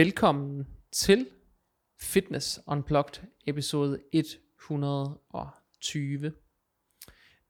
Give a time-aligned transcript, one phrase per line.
[0.00, 1.26] Velkommen til
[2.02, 6.32] Fitness Unplugged episode 120.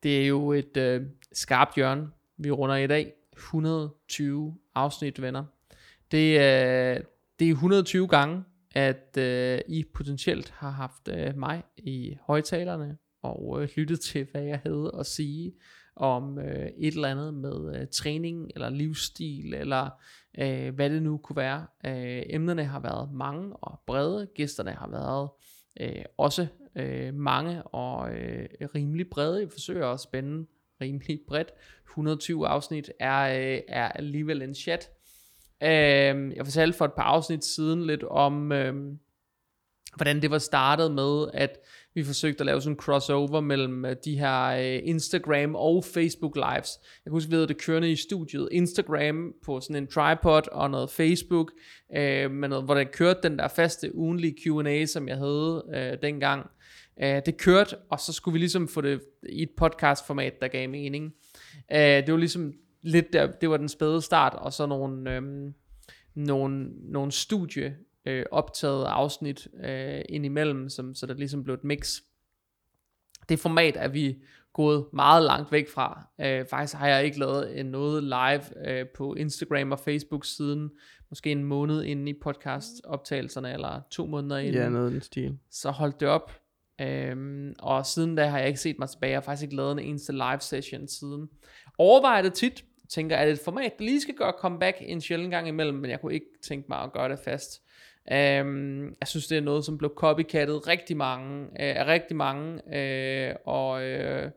[0.02, 1.02] Det er jo et øh,
[1.32, 3.12] skarpt hjørne, vi runder i dag.
[3.32, 5.44] 120 afsnit, venner.
[6.10, 7.04] Det, øh,
[7.38, 8.44] det er 120 gange,
[8.74, 14.42] at øh, I potentielt har haft øh, mig i højtalerne og øh, lyttet til, hvad
[14.42, 15.52] jeg havde at sige
[15.96, 19.90] om øh, et eller andet med øh, træning eller livsstil eller
[20.38, 21.66] øh, hvad det nu kunne være.
[21.86, 25.28] Øh, emnerne har været mange og brede, gæsterne har været
[25.80, 26.46] øh, også
[26.76, 29.40] øh, mange og øh, rimelig brede.
[29.40, 30.46] Jeg forsøger at spænde
[30.80, 31.52] rimelig bredt.
[31.86, 34.90] 120 afsnit er, øh, er alligevel en chat.
[35.62, 38.92] Øh, jeg fortalte for et par afsnit siden lidt om, øh,
[39.96, 41.58] hvordan det var startet med, at
[41.94, 46.36] vi forsøgte at lave sådan en crossover mellem øh, de her øh, Instagram og Facebook
[46.36, 46.78] lives.
[46.82, 48.48] Jeg kan huske, vi havde det kørende i studiet.
[48.52, 51.52] Instagram på sådan en tripod og noget Facebook,
[51.96, 55.98] øh, med noget, hvor der kørte den der faste ugenlige Q&A, som jeg havde øh,
[56.02, 56.50] dengang.
[57.02, 60.48] Øh, det kørte, og så skulle vi ligesom få det i et podcast format, der
[60.48, 61.14] gav mening.
[61.72, 65.22] Øh, det var ligesom lidt der, det var den spæde start, og så nogle, øh,
[66.14, 72.00] nogle, nogle studie øh, optaget afsnit øh, indimellem, som, så der ligesom blev et mix.
[73.28, 76.08] Det format er vi gået meget langt væk fra.
[76.20, 80.70] Øh, faktisk har jeg ikke lavet noget live øh, på Instagram og Facebook siden
[81.10, 84.54] måske en måned inden i podcast optagelserne, eller to måneder inden.
[84.54, 85.38] Ja, noget den stil.
[85.50, 86.32] Så holdt det op.
[86.80, 89.10] Øhm, og siden da har jeg ikke set mig tilbage.
[89.10, 91.28] Jeg har faktisk ikke lavet en eneste live session siden.
[91.78, 92.64] Overvejer det tit.
[92.88, 95.90] Tænker, at det et format, der lige skal gøre comeback en sjældent gang imellem, men
[95.90, 97.62] jeg kunne ikke tænke mig at gøre det fast.
[98.10, 102.52] Um, jeg synes, det er noget, som blev copycattet rigtig mange, uh, af rigtig mange,
[102.54, 104.30] uh, og uh,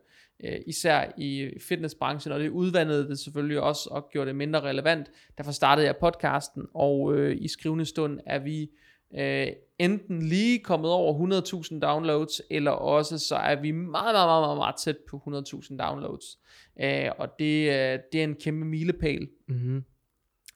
[0.44, 5.10] uh, især i fitnessbranchen, og det udvandede det selvfølgelig også, og gjorde det mindre relevant.
[5.38, 8.70] Derfor startede jeg podcasten, og uh, i skrivende stund er vi
[9.10, 14.56] uh, enten lige kommet over 100.000 downloads, eller også så er vi meget, meget, meget,
[14.56, 16.24] meget, tæt på 100.000 downloads.
[16.82, 19.28] Uh, og det, uh, det er en kæmpe milepæl.
[19.48, 19.76] Mm-hmm.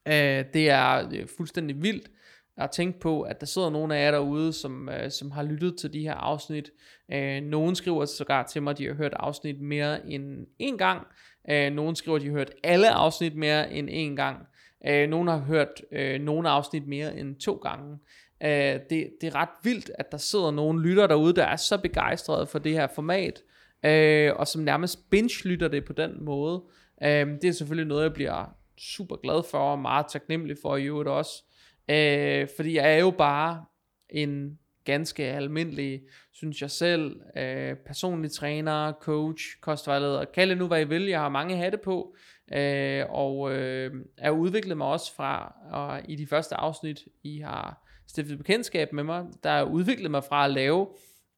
[0.06, 0.12] Uh,
[0.54, 2.10] det er fuldstændig vildt,
[2.58, 5.42] jeg har tænkt på, at der sidder nogle af jer derude, som, øh, som har
[5.42, 6.70] lyttet til de her afsnit.
[7.12, 11.06] Øh, nogen skriver sågar til mig, at de har hørt afsnit mere end en gang.
[11.50, 14.46] Øh, nogen skriver, at de har hørt alle afsnit mere end en gang.
[14.86, 17.98] Øh, nogen har hørt øh, nogle afsnit mere end to gange.
[18.42, 21.78] Øh, det, det er ret vildt, at der sidder nogle lytter derude, der er så
[21.78, 23.42] begejstrede for det her format,
[23.84, 26.62] øh, og som nærmest binge-lytter det på den måde.
[27.02, 30.84] Øh, det er selvfølgelig noget, jeg bliver super glad for, og meget taknemmelig for i
[30.84, 31.44] øvrigt også.
[31.90, 33.64] Øh, fordi jeg er jo bare
[34.10, 40.80] en ganske almindelig, synes jeg selv, øh, personlig træner, coach, kostvejleder, kald det nu hvad
[40.80, 42.16] I vil, jeg har mange hatte på,
[42.52, 47.88] øh, og øh, er udviklet mig også fra, og i de første afsnit, I har
[48.06, 50.88] stiftet bekendtskab med mig, der er udviklet mig fra at lave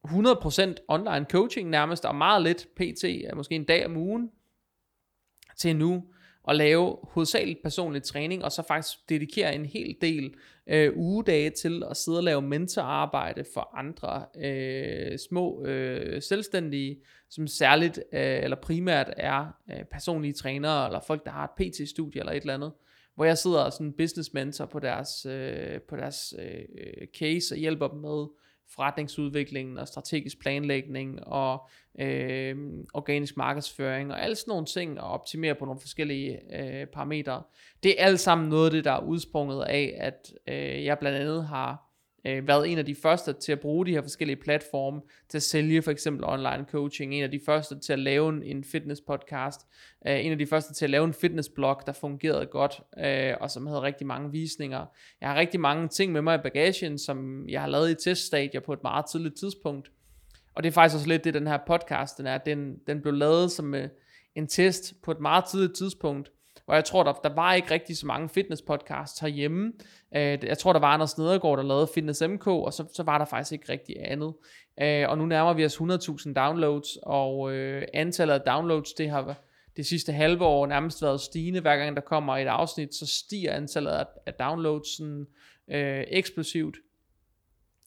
[0.07, 4.31] 100% online coaching nærmest, og meget lidt PT, måske en dag om ugen,
[5.57, 6.03] til nu
[6.49, 10.33] at lave hovedsageligt personlig træning, og så faktisk dedikere en hel del
[10.67, 16.97] øh, ugedage til at sidde og lave mentorarbejde for andre øh, små øh, selvstændige,
[17.29, 22.19] som særligt øh, eller primært er øh, personlige trænere, eller folk, der har et PT-studie
[22.19, 22.71] eller et eller andet,
[23.15, 27.57] hvor jeg sidder som business mentor på deres, øh, på deres øh, øh case og
[27.57, 28.27] hjælper dem med
[28.75, 32.55] forretningsudviklingen og strategisk planlægning og øh,
[32.93, 37.43] organisk markedsføring og alle sådan nogle ting og optimere på nogle forskellige øh, parametre.
[37.83, 41.17] Det er alt sammen noget af det, der er udsprunget af, at øh, jeg blandt
[41.17, 41.90] andet har
[42.25, 45.43] øh, været en af de første til at bruge de her forskellige platforme til at
[45.43, 49.61] sælge for eksempel online coaching, en af de første til at lave en fitness podcast,
[50.07, 53.33] øh, en af de første til at lave en fitness blog, der fungerede godt, øh,
[53.41, 54.85] og som havde rigtig mange visninger.
[55.21, 58.61] Jeg har rigtig mange ting med mig i bagagen, som jeg har lavet i teststadier
[58.61, 59.91] på et meget tidligt tidspunkt,
[60.53, 62.37] og det er faktisk også lidt det, den her podcast den er.
[62.37, 63.89] Den, den blev lavet som øh,
[64.35, 66.31] en test på et meget tidligt tidspunkt,
[66.71, 69.73] og jeg tror, der, der var ikke rigtig så mange fitness podcasts herhjemme.
[70.15, 73.17] Øh, jeg tror, der var Anders Nedergaard, der lavede Fitness MK, og så, så var
[73.17, 74.33] der faktisk ikke rigtig andet.
[74.81, 79.35] Øh, og nu nærmer vi os 100.000 downloads, og øh, antallet af downloads, det har
[79.77, 81.59] det sidste halve år nærmest været stigende.
[81.59, 85.25] Hver gang der kommer et afsnit, så stiger antallet af, af downloads sådan,
[85.71, 86.77] øh, eksplosivt.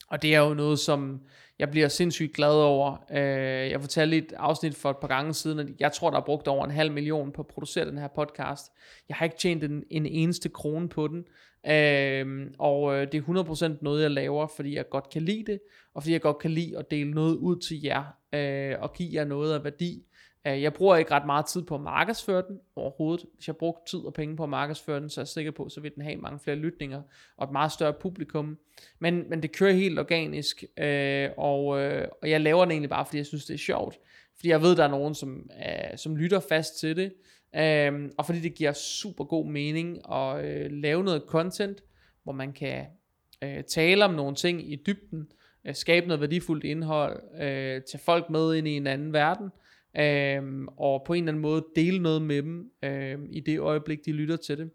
[0.08, 1.20] Og det er jo noget, som
[1.58, 3.04] jeg bliver sindssygt glad over.
[3.10, 6.24] Øh, jeg fortalte et afsnit for et par gange siden, at jeg tror, der er
[6.24, 8.72] brugt over en halv million på at producere den her podcast.
[9.08, 11.24] Jeg har ikke tjent en, en eneste krone på den.
[11.66, 15.60] Øh, og øh, det er 100% noget, jeg laver, fordi jeg godt kan lide det,
[15.94, 18.04] og fordi jeg godt kan lide at dele noget ud til jer,
[18.34, 20.02] øh, og give jer noget af værdi.
[20.46, 23.26] Øh, jeg bruger ikke ret meget tid på at markedsføre den overhovedet.
[23.34, 25.68] Hvis jeg brugte tid og penge på at markedsføre den, så er jeg sikker på,
[25.68, 27.02] så vil den have mange flere lytninger
[27.36, 28.58] og et meget større publikum.
[28.98, 33.06] Men, men det kører helt organisk, øh, og, øh, og jeg laver den egentlig bare,
[33.06, 33.98] fordi jeg synes, det er sjovt.
[34.36, 37.12] Fordi jeg ved, der er nogen, som, øh, som lytter fast til det,
[37.56, 41.82] øh, og fordi det giver super god mening at øh, lave noget content,
[42.22, 42.86] hvor man kan
[43.42, 45.28] øh, tale om nogle ting i dybden,
[45.64, 49.50] øh, skabe noget værdifuldt indhold, øh, tage folk med ind i en anden verden,
[49.98, 53.98] øh, og på en eller anden måde dele noget med dem øh, i det øjeblik,
[54.06, 54.70] de lytter til det.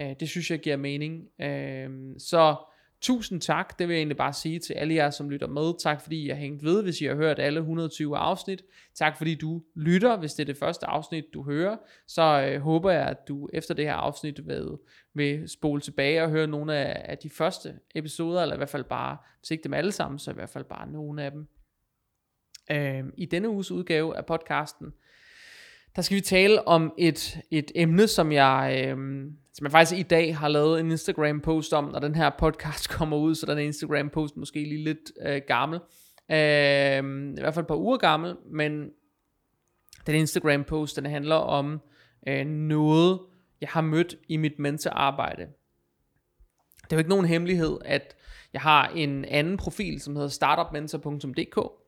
[0.00, 1.28] Øh, det synes jeg giver mening.
[1.40, 2.56] Øh, så
[3.02, 5.82] tusind tak, det vil jeg egentlig bare sige til alle jer, som lytter med.
[5.82, 8.62] Tak fordi I har hængt ved, hvis I har hørt alle 120 afsnit.
[8.94, 11.76] Tak fordi du lytter, hvis det er det første afsnit, du hører.
[12.06, 14.68] Så øh, håber jeg, at du efter det her afsnit vil,
[15.14, 18.84] vil spole tilbage og høre nogle af, af de første episoder, eller i hvert fald
[18.84, 21.48] bare, hvis ikke dem alle sammen, så i hvert fald bare nogle af dem.
[22.72, 24.92] Øh, I denne uges udgave af podcasten,
[25.96, 28.96] der skal vi tale om et, et emne, som jeg, øh,
[29.54, 32.88] som jeg faktisk i dag har lavet en Instagram post om, når den her podcast
[32.98, 35.80] kommer ud, så den er Instagram post måske lige lidt øh, gammel.
[36.30, 38.90] Øh, I hvert fald et par uger gammel, men
[40.06, 41.80] den Instagram post, den handler om
[42.28, 43.20] øh, noget,
[43.60, 45.42] jeg har mødt i mit mentorarbejde.
[46.84, 48.16] Det er jo ikke nogen hemmelighed, at
[48.52, 51.81] jeg har en anden profil, som hedder startupmentor.dk,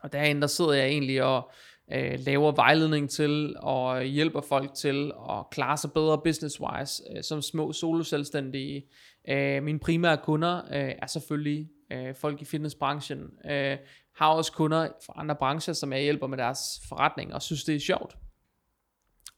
[0.00, 1.50] og derinde der sidder jeg egentlig og
[1.92, 7.42] øh, laver vejledning til og hjælper folk til at klare sig bedre business-wise øh, som
[7.42, 8.86] små soloselvstændige.
[9.28, 13.20] Øh, mine primære kunder øh, er selvfølgelig øh, folk i fitnessbranchen.
[13.50, 13.76] Øh,
[14.16, 17.74] har også kunder fra andre brancher, som jeg hjælper med deres forretning og synes det
[17.74, 18.16] er sjovt.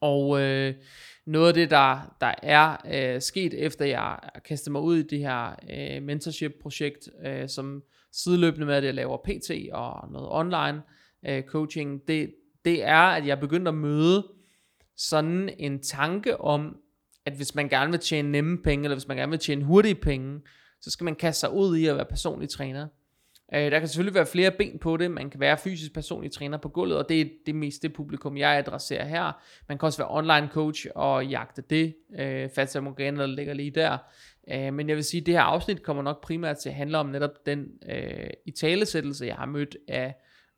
[0.01, 0.75] Og øh,
[1.27, 5.19] noget af det, der, der er øh, sket, efter jeg kastede mig ud i det
[5.19, 10.83] her øh, mentorship-projekt, øh, som sideløbende med, at jeg laver PT og noget online
[11.27, 12.35] øh, coaching, det,
[12.65, 14.27] det er, at jeg er begyndt at møde
[14.97, 16.77] sådan en tanke om,
[17.27, 19.95] at hvis man gerne vil tjene nemme penge, eller hvis man gerne vil tjene hurtige
[19.95, 20.41] penge,
[20.81, 22.87] så skal man kaste sig ud i at være personlig træner.
[23.55, 25.11] Øh, der kan selvfølgelig være flere ben på det.
[25.11, 28.59] Man kan være fysisk personlig træner på gulvet, og det er det meste publikum, jeg
[28.59, 29.33] adresserer her.
[29.69, 31.95] Man kan også være online coach og jagte det.
[32.19, 33.99] Øh, Fata Morgana, der ligger lige der.
[34.51, 36.99] Øh, men jeg vil sige, at det her afsnit kommer nok primært til at handle
[36.99, 40.15] om netop den øh, italesættelse, jeg har mødt af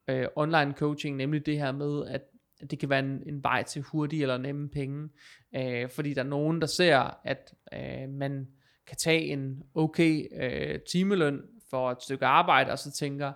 [0.08, 2.22] øh, online coaching, nemlig det her med, at
[2.70, 5.08] det kan være en, en vej til hurtige eller nemme penge,
[5.56, 8.48] øh, fordi der er nogen, der ser, at øh, man
[8.86, 11.40] kan tage en okay øh, timeløn
[11.70, 13.32] for et stykke arbejde, og så tænker,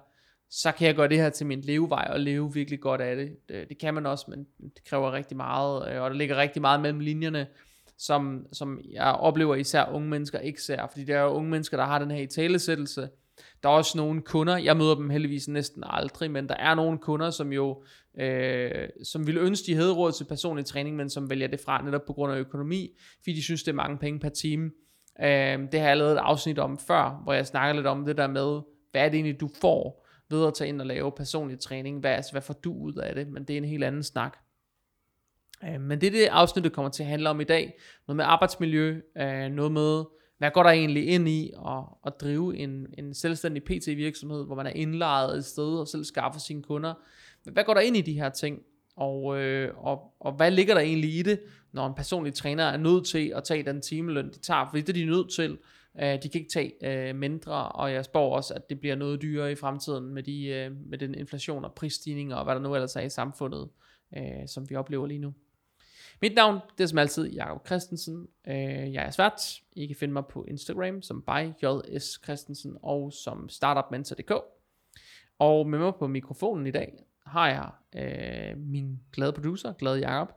[0.51, 3.37] så kan jeg gøre det her til min levevej, og leve virkelig godt af det.
[3.49, 6.63] Det, det kan man også, men det kræver rigtig meget, øh, og der ligger rigtig
[6.63, 7.47] meget mellem linjerne,
[7.99, 11.77] som, som jeg oplever især unge mennesker ikke ser, fordi det er jo unge mennesker,
[11.77, 13.09] der har den her i talesættelse,
[13.63, 16.99] der er også nogle kunder, jeg møder dem heldigvis næsten aldrig, men der er nogle
[16.99, 17.83] kunder, som jo,
[18.21, 21.83] øh, som ville ønske, de havde råd til personlig træning, men som vælger det fra
[21.83, 24.71] netop på grund af økonomi, fordi de synes, det er mange penge per time.
[25.21, 28.17] Øh, det har jeg lavet et afsnit om før, hvor jeg snakker lidt om det
[28.17, 28.61] der med,
[28.91, 32.11] hvad er det egentlig, du får ved at tage ind og lave personlig træning, hvad,
[32.11, 34.37] altså, hvad får du ud af det, men det er en helt anden snak.
[35.65, 37.79] Øh, men det er det afsnit, der kommer til at handle om i dag.
[38.09, 40.05] Noget med arbejdsmiljø, øh, noget med
[40.39, 44.67] hvad går der egentlig ind i at, at drive en, en selvstændig PT-virksomhed, hvor man
[44.67, 46.95] er indlejet et sted og selv skaffer sine kunder?
[47.45, 48.59] Hvad går der ind i de her ting?
[48.97, 51.41] Og, øh, og, og hvad ligger der egentlig i det,
[51.73, 54.67] når en personlig træner er nødt til at tage den timeløn, de tager?
[54.69, 55.59] Fordi det er de nødt til.
[56.01, 59.23] Øh, de kan ikke tage øh, mindre, og jeg spår også, at det bliver noget
[59.23, 62.75] dyrere i fremtiden med, de, øh, med den inflation og prisstigninger og hvad der nu
[62.75, 63.69] ellers er i samfundet,
[64.17, 65.35] øh, som vi oplever lige nu.
[66.23, 68.27] Mit navn, det er som altid Jakob Christensen.
[68.49, 69.41] Øh, jeg er svært.
[69.73, 74.33] I kan finde mig på Instagram som byjs Christensen og som startupmentor.dk.
[75.39, 76.93] Og med mig på mikrofonen i dag
[77.27, 77.71] har jeg
[78.03, 80.33] øh, min glade producer, Glade Jakob,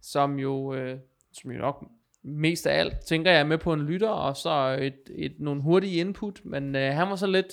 [0.00, 0.98] som jo, øh,
[1.32, 1.84] som jo nok
[2.22, 5.62] mest af alt, tænker jeg er med på en lytter, og så et, et, nogle
[5.62, 7.52] hurtige input, men øh, han var så lidt,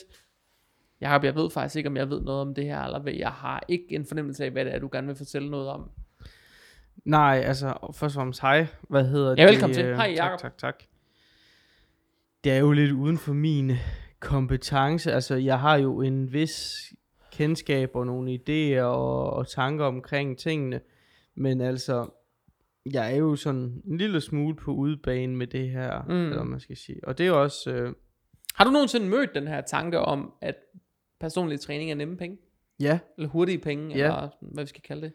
[1.02, 3.32] Jacob, jeg ved faktisk ikke, om jeg ved noget om det her, eller hvad, jeg
[3.32, 5.92] har ikke en fornemmelse af, hvad det er, du gerne vil fortælle noget om.
[7.06, 8.68] Nej, altså først og fremmest hej.
[8.90, 9.86] Hvad hedder ja, velkommen det?
[9.86, 9.96] til.
[9.96, 10.40] Hej Jacob.
[10.40, 10.84] Tak, tak, tak.
[12.44, 13.72] Det er jo lidt uden for min
[14.20, 15.12] kompetence.
[15.12, 16.84] Altså jeg har jo en vis
[17.32, 20.82] kendskab og nogle idéer og, og tanker omkring tingene.
[21.36, 22.10] Men altså,
[22.86, 26.30] jeg er jo sådan en lille smule på udebane med det her, mm.
[26.30, 27.00] eller man skal sige.
[27.04, 27.72] Og det er også...
[27.72, 27.94] Øh,
[28.56, 30.56] har du nogensinde mødt den her tanke om, at
[31.20, 32.38] personlig træning er nemme penge?
[32.80, 33.00] Ja.
[33.18, 34.04] Eller hurtige penge, ja.
[34.04, 35.14] eller hvad vi skal kalde det.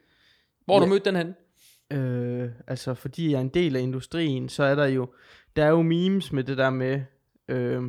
[0.65, 0.87] Hvor har ja.
[0.87, 1.35] du mødt den hen?
[1.93, 5.09] Øh, altså fordi jeg er en del af industrien, så er der jo,
[5.57, 7.01] der er jo memes med det der med,
[7.49, 7.83] øh,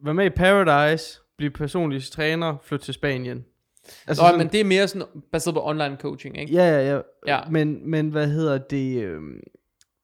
[0.00, 3.44] vær med i Paradise, blive personlig træner, flytte til Spanien.
[4.06, 6.52] Altså Nå, sådan, men det er mere sådan baseret på online coaching, ikke?
[6.52, 7.00] Ja, ja, ja.
[7.26, 7.40] Ja.
[7.50, 9.02] Men, men hvad hedder det...
[9.02, 9.20] Øh,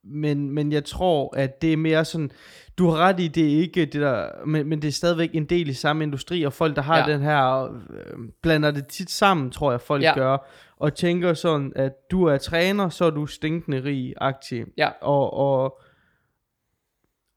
[0.06, 2.30] men, men jeg tror, at det er mere sådan...
[2.78, 4.28] Du har ret i, det er ikke det der...
[4.46, 7.12] Men, men det er stadigvæk en del i samme industri, og folk, der har Ja.
[7.12, 7.62] den her...
[7.64, 10.14] Øh, blander det tit sammen, tror jeg, folk Ja.
[10.14, 10.48] gør.
[10.76, 14.66] Og tænker sådan, at du er træner, så er du stinkende rig aktiv.
[14.76, 14.88] Ja.
[15.00, 15.80] Og, og,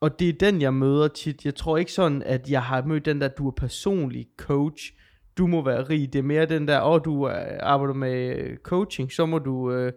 [0.01, 1.45] og det er den, jeg møder tit.
[1.45, 4.93] Jeg tror ikke sådan, at jeg har mødt den der, du er personlig coach.
[5.38, 6.13] Du må være rig.
[6.13, 9.91] Det er mere den der, åh, du øh, arbejder med coaching, så må du øh,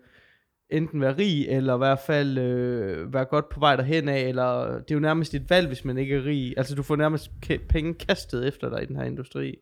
[0.73, 4.65] enten være rig, eller i hvert fald øh, være godt på vej derhen af, eller
[4.65, 6.55] det er jo nærmest et valg, hvis man ikke er rig.
[6.57, 7.31] Altså, du får nærmest
[7.69, 9.55] penge kastet efter dig i den her industri.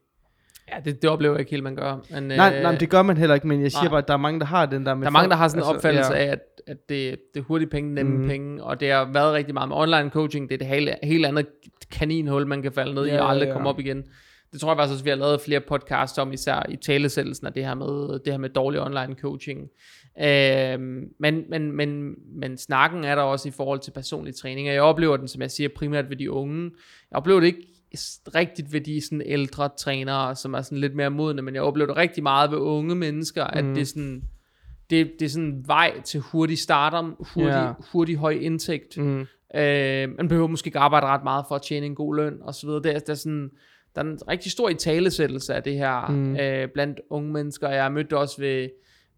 [0.73, 2.07] Ja, det, det oplever jeg ikke helt, man gør.
[2.11, 3.91] Men, nej, øh, nej, men det gør man heller ikke, men jeg siger nej.
[3.91, 5.49] bare, at der er mange, der har den der med Der er mange, der har
[5.49, 6.19] sådan en altså, opfattelse ja.
[6.19, 8.29] af, at, at det, det er hurtige penge, nemme mm.
[8.29, 10.49] penge, og det har været rigtig meget med online coaching.
[10.49, 11.47] Det er det helt, helt andet
[11.91, 13.53] kaninhul, man kan falde ned Ja, i og aldrig ja.
[13.53, 14.05] komme op igen.
[14.53, 17.53] Det tror jeg faktisk også, vi har lavet flere podcasts om, især i talesættelsen af
[17.53, 19.69] det her med, det her med dårlig online coaching.
[20.23, 24.75] Øhm, men, men, men, men snakken er der også i forhold til personlig træning, og
[24.75, 26.71] jeg oplever den, som jeg siger, primært ved de unge.
[27.11, 27.67] Jeg oplever det ikke
[28.35, 31.87] rigtigt ved de sådan ældre trænere, som er sådan lidt mere modne, men jeg oplever
[31.87, 33.75] det rigtig meget ved unge mennesker, at Mm.
[33.75, 34.23] det er sådan,
[34.91, 37.73] det, det er sådan en vej til hurtig stardom, hurtig, Ja.
[37.93, 38.97] hurtig høj indtægt.
[38.99, 39.27] Mm.
[39.55, 42.55] Øh, man behøver måske ikke arbejde ret meget for at tjene en god løn og
[42.55, 42.83] så videre.
[42.83, 43.51] Der, der, er sådan,
[43.95, 46.37] der er en rigtig stor italesættelse af det her mm.
[46.37, 47.69] øh, blandt unge mennesker.
[47.69, 48.69] Jeg har mødt det også ved,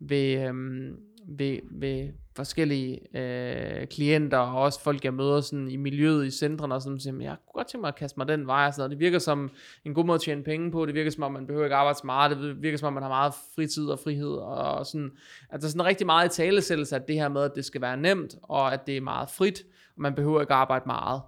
[0.08, 0.96] ved, øhm,
[1.28, 6.74] ved, ved forskellige øh, klienter og også folk, jeg møder sådan i miljøet i centrene
[6.74, 8.80] og sådan, siger, jeg kunne godt tænke mig at kaste mig den vej og sådan
[8.80, 8.90] noget.
[8.90, 9.50] Det virker som
[9.84, 10.86] en god måde at tjene penge på.
[10.86, 12.36] Det virker som om, man behøver ikke arbejde så meget.
[12.36, 15.10] Det virker som om, man har meget fritid og frihed og sådan.
[15.50, 17.80] Altså der er sådan rigtig meget i talesættelse af det her med, at det skal
[17.80, 19.62] være nemt og at det er meget frit
[19.96, 21.22] og man behøver ikke arbejde meget,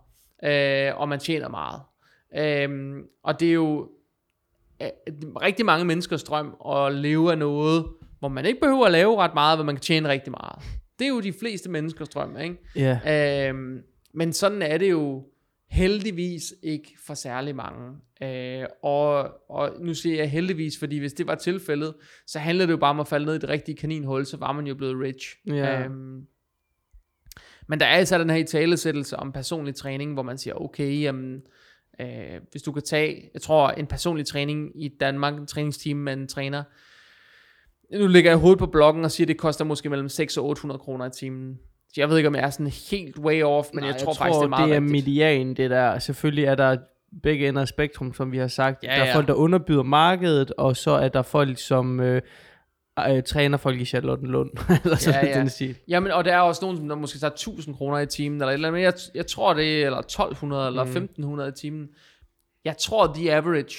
[0.44, 1.80] øh, og man tjener meget.
[2.36, 3.90] Øh, og det er jo
[4.82, 4.88] øh,
[5.42, 7.86] rigtig mange menneskers drøm at leve af noget,
[8.24, 10.62] hvor man ikke behøver at lave ret meget, hvor man kan tjene rigtig meget.
[10.98, 12.56] Det er jo de fleste menneskers drøm, ikke?
[12.76, 13.48] Ja.
[13.48, 13.82] Øhm,
[14.14, 15.26] men sådan er det jo
[15.70, 17.90] heldigvis ikke for særlig mange.
[18.22, 21.94] Øh, og, og nu siger jeg heldigvis, fordi hvis det var tilfældet,
[22.26, 24.52] så handler det jo bare om at falde ned i det rigtige kaninhul, så var
[24.52, 25.36] man jo blevet rich.
[25.46, 25.84] Ja.
[25.84, 26.26] Øhm,
[27.68, 31.00] men der er altså den her i talesættelse om personlig træning, hvor man siger, okay,
[31.00, 31.42] jamen,
[32.00, 36.12] øh, hvis du kan tage, jeg tror, en personlig træning i Danmark, en træningsteam med
[36.12, 36.62] en træner,
[37.92, 40.44] nu ligger jeg hovedet på bloggen og siger, at det koster måske mellem 6 og
[40.44, 41.58] 800 kroner i timen.
[41.88, 44.14] Så jeg ved ikke, om jeg er sådan helt way off, men Nej, jeg, tror
[44.14, 45.06] faktisk, det er meget det er rigtigt.
[45.06, 45.98] median, det der.
[45.98, 46.76] Selvfølgelig er der
[47.22, 48.84] begge ender af spektrum, som vi har sagt.
[48.84, 49.14] Ja, der er ja.
[49.16, 52.22] folk, der underbyder markedet, og så er der folk, som øh,
[53.08, 54.50] øh, træner folk i Charlottenlund.
[54.84, 55.38] eller sådan Ja, ja.
[55.38, 55.76] den stil.
[55.88, 58.48] Jamen, og der er også nogen, som der måske tager 1000 kroner i timen, eller
[58.50, 60.90] et eller andet, men jeg, jeg tror det er, eller 1200, eller Mm.
[60.90, 61.88] 1500 i timen.
[62.64, 63.74] Jeg tror, the average,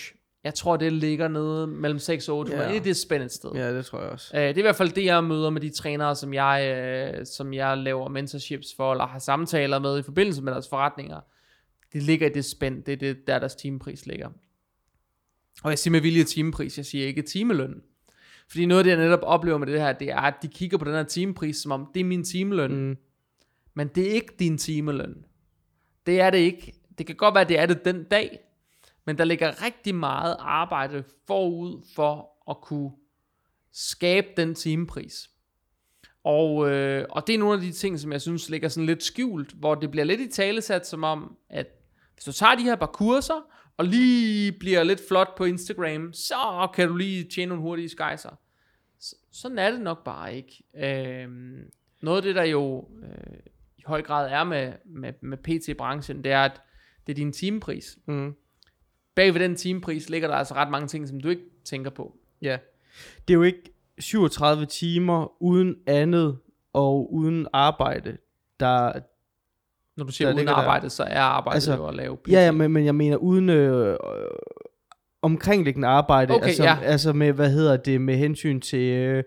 [0.45, 2.69] jeg tror, det ligger nede mellem 6 og 800.
[2.69, 2.79] Ja.
[2.79, 3.51] Det er et spændende sted.
[3.55, 4.37] Ja, det tror jeg også.
[4.37, 6.77] Øh, det er i hvert fald det, jeg møder med de trænere, som jeg,
[7.17, 11.19] øh, som jeg laver mentorships for, eller har samtaler med i forbindelse med deres forretninger.
[11.93, 14.29] Det ligger i det spænd, det er det, der deres timepris ligger.
[15.63, 17.81] Og jeg siger med vilje timepris, jeg siger ikke timeløn.
[18.49, 20.77] Fordi noget af det, jeg netop oplever med det her, det er, at de kigger
[20.77, 22.71] på den her timepris, som om det er min timeløn.
[22.71, 22.97] Mm.
[23.73, 25.25] Men det er ikke din timeløn.
[26.05, 26.73] Det er det ikke.
[26.97, 28.39] Det kan godt være, at det er det den dag,
[29.05, 32.91] men der ligger rigtig meget arbejde forud for at kunne
[33.71, 35.29] skabe den timepris.
[36.23, 39.03] Og, øh, og det er nogle af de ting, som jeg synes ligger sådan lidt
[39.03, 41.67] skjult, hvor det bliver lidt i talesat som om, at
[42.13, 46.69] hvis du tager de her par kurser, og lige bliver lidt flot på Instagram, så
[46.73, 48.29] kan du lige tjene nogle hurtige skejser.
[48.99, 50.63] Så, sådan er det nok bare ikke.
[50.75, 51.29] Øh,
[52.01, 53.37] noget af det, der jo øh,
[53.77, 56.61] i høj grad er med, med, med PT-branchen, det er, at
[57.07, 57.97] det er din timepris.
[58.07, 58.35] Mm.
[59.15, 62.15] Bag ved den timepris ligger der altså ret mange ting, som du ikke tænker på.
[62.41, 62.57] Ja.
[63.27, 63.61] Det er jo ikke
[63.99, 66.37] 37 timer uden andet
[66.73, 68.17] og uden arbejde,
[68.59, 68.91] der...
[69.97, 72.31] Når du siger uden ligger der- arbejde, så er arbejdet Altså, jo at lave PT.
[72.31, 73.97] Ja, ja men, men jeg mener uden øh,
[75.21, 76.33] omkringliggende arbejde.
[76.33, 76.77] Okay, altså, ja.
[76.81, 79.23] altså med, hvad hedder det, med hensyn til øh,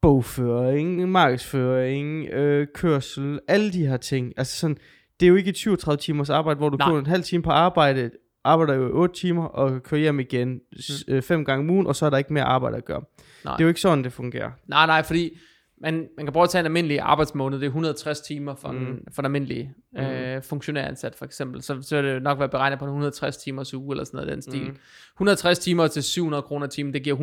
[0.00, 4.32] bogføring, markedsføring, øh, kørsel, alle de her ting.
[4.36, 4.76] Altså sådan,
[5.20, 6.90] det er jo ikke et 37 timers arbejde, hvor du Nej.
[6.90, 8.10] går en halv time på arbejde,
[8.44, 11.86] arbejder jo i 8 timer og kører hjem igen s- øh, fem gange om ugen,
[11.86, 13.02] og så er der ikke mere arbejde at gøre.
[13.44, 13.56] Nej.
[13.56, 14.50] Det er jo ikke sådan, det fungerer.
[14.66, 15.38] Nej, nej, fordi
[15.80, 18.78] man, man kan prøve at tage en almindelig arbejdsmåned, det er 160 timer for, mm.
[18.78, 18.86] Mm.
[18.86, 20.00] en, for en almindelig Mm.
[20.00, 23.74] øh, funktionæransat for eksempel, så, så vil det nok være beregnet på en 160 timers
[23.74, 24.62] uge eller sådan noget i den stil.
[24.64, 24.76] Mm.
[25.14, 27.16] 160 timer til 700 kroner timen, det giver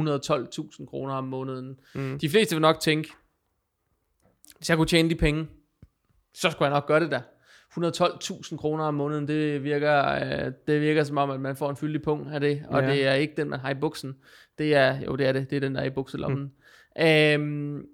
[0.80, 1.76] 112.000 kroner om måneden.
[1.96, 2.20] Mm.
[2.20, 3.10] De fleste vil nok tænke,
[4.58, 5.48] hvis jeg kunne tjene de penge,
[6.34, 7.22] så skulle jeg nok gøre det der.
[7.78, 11.76] 112.000 kroner om måneden, det virker, øh, det virker som om, at man får en
[11.76, 12.92] fyldig punkt af det, og Ja.
[12.92, 14.16] det er ikke den, man har i buksen.
[14.58, 16.52] Det er, jo det er det, det er den, der er i bukselommen.
[17.00, 17.04] Mm.
[17.06, 17.86] Øhm,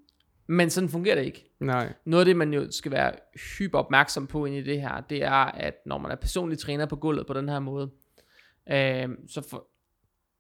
[0.48, 1.52] men sådan fungerer det ikke.
[1.60, 1.94] Nej.
[2.06, 3.12] Noget af det, man jo skal være
[3.58, 6.86] hyper opmærksom på ind i det her, det er, at når man er personlig træner
[6.86, 7.90] på gulvet på den her måde,
[8.72, 9.68] øh, så, for,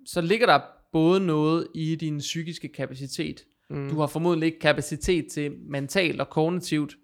[0.06, 0.60] så ligger der
[0.92, 3.44] både noget i din psykiske kapacitet.
[3.70, 3.89] Mm.
[3.89, 6.96] Du har formodentlig ikke kapacitet til mentalt og kognitivt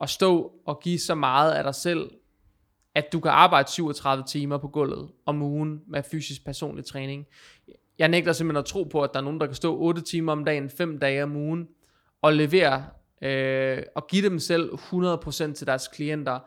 [0.00, 2.10] at stå og give så meget af dig selv,
[2.94, 7.26] at du kan arbejde 37 timer på gulvet om ugen med fysisk personlig træning.
[7.98, 10.32] Jeg nægter simpelthen at tro på, at der er nogen, der kan stå 8 timer
[10.32, 11.68] om dagen, 5 dage om ugen,
[12.22, 12.84] og levere
[13.22, 16.38] øh, og give dem selv 100% til deres klienter.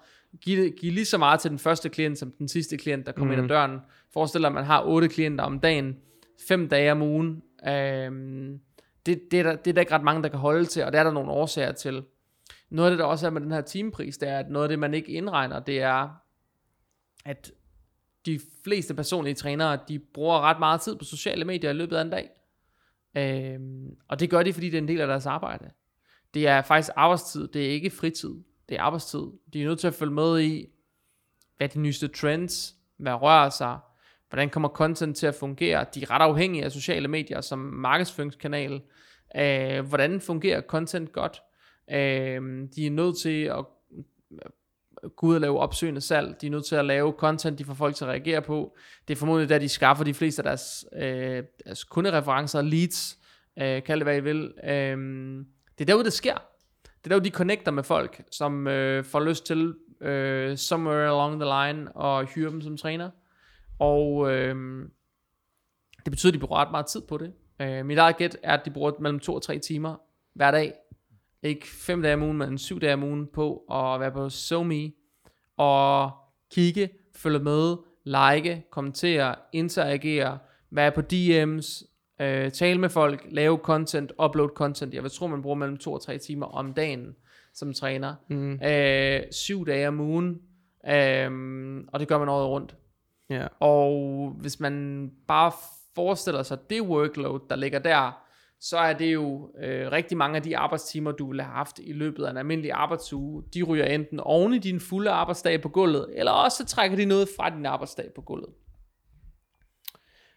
[0.41, 3.12] Giv, det, giv lige så meget til den første klient, som den sidste klient, der
[3.12, 3.44] kommer mm.
[3.44, 3.79] ind ad døren.
[4.13, 5.98] Forestil dig, at man har 8 klienter om dagen,
[6.48, 7.41] 5 dage om ugen.
[7.68, 8.12] Øh,
[9.06, 10.91] det, det, er der, det er der ikke ret mange, der kan holde til, og
[10.91, 12.03] det er der nogle årsager til.
[12.70, 14.70] Noget af det, der også er med den her timepris, det er, at noget af
[14.70, 16.10] det, man ikke indregner, det er,
[17.26, 17.52] at
[18.26, 22.02] de fleste personlige trænere, de bruger ret meget tid på sociale medier i løbet af
[22.02, 22.30] en dag.
[23.18, 25.72] Øhm, og det gør de, fordi det er en del af deres arbejde.
[26.34, 28.36] Det er faktisk arbejdstid, det er ikke fritid,
[28.70, 29.24] det er arbejdstid.
[29.54, 30.66] De er nødt til at følge med i,
[31.58, 33.80] hvad de nyeste trends, hvad rører sig,
[34.30, 35.86] hvordan kommer content til at fungere.
[35.96, 38.82] De er ret afhængige af sociale medier som markedsføringskanal.
[39.36, 41.42] Øh, hvordan fungerer content godt?
[41.91, 43.65] Øh, de er nødt til at
[45.15, 46.41] gå ud og lave opsøgende salg.
[46.41, 48.77] De er nødt til at lave content, de får folk til at reagere på.
[49.08, 53.17] Det er formodentlig der, de skaffer de fleste af deres, øh, deres kundereferencer, leads,
[53.60, 54.53] øh, kald det hvad I vil.
[54.63, 54.98] Øh,
[55.77, 56.38] det er derude, det sker.
[56.84, 61.41] Det er derude, de connecter med folk, som øh, får lyst til øh, somewhere along
[61.41, 63.10] the line og hyre dem som træner.
[63.79, 64.55] Og øh,
[66.05, 67.34] det betyder, at de bruger ret meget tid på det.
[67.62, 69.96] Øh, mit eget gæt er, at de bruger mellem to og tre timer
[70.34, 70.74] hver dag.
[71.43, 74.91] Ikke fem dage om ugen, men syv dage om ugen på at være på SoMe
[75.58, 76.12] og
[76.51, 80.38] kigge, følge med, like, kommentere, interagere,
[80.72, 81.86] være på DM's,
[82.22, 84.93] øh, tale med folk, lave content, upload content.
[84.93, 87.15] Jeg vil tro, man bruger mellem to og tre timer om dagen
[87.53, 88.15] som træner.
[88.29, 88.60] Mm.
[88.63, 90.41] Øh, syv dage om ugen,
[90.88, 91.31] øh,
[91.93, 92.75] og det gør man året rundt.
[93.29, 93.48] Ja.
[93.60, 95.51] Og hvis man bare
[95.96, 98.24] forestiller sig det workload, der ligger der,
[98.61, 101.93] så er det jo øh, rigtig mange af de arbejdstimer, du ville have haft i
[101.93, 106.07] løbet af en almindelig arbejdsuge, de ryger enten oven i din fulde arbejdsdag på gulvet,
[106.15, 108.50] eller også så trækker de noget fra din arbejdsdag på gulvet.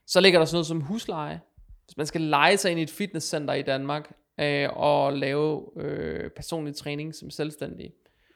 [0.07, 1.41] Så ligger der sådan noget som husleje.
[1.85, 6.31] Hvis man skal lege sig ind i et fitnesscenter i Danmark, øh, og lave øh,
[6.31, 7.93] personlig træning som selvstændig,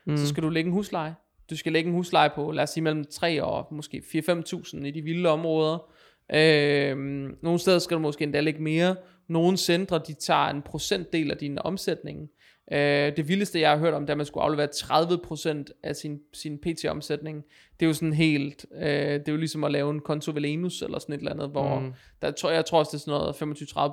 [0.06, 0.16] mm.
[0.16, 1.14] så skal du lægge en husleje.
[1.50, 4.90] Du skal lægge en husleje på, lad os sige, mellem 3 og måske 4-5.000 i
[4.90, 5.90] de vilde områder.
[6.34, 6.96] Øh,
[7.42, 8.96] nogle steder skal du måske endda lægge mere.
[9.28, 12.30] Nogle centre, de tager en procentdel af din omsætning.
[12.72, 16.20] Øh, det vildeste, jeg har hørt om, det at man skulle aflevere 30% af sin,
[16.32, 17.44] sin PT-omsætning.
[17.80, 20.82] Det er jo sådan helt, øh, det er jo ligesom at lave en konto Velenus,
[20.82, 21.92] eller sådan et eller andet, hvor mm.
[22.22, 23.50] der, tror, jeg tror også, det er sådan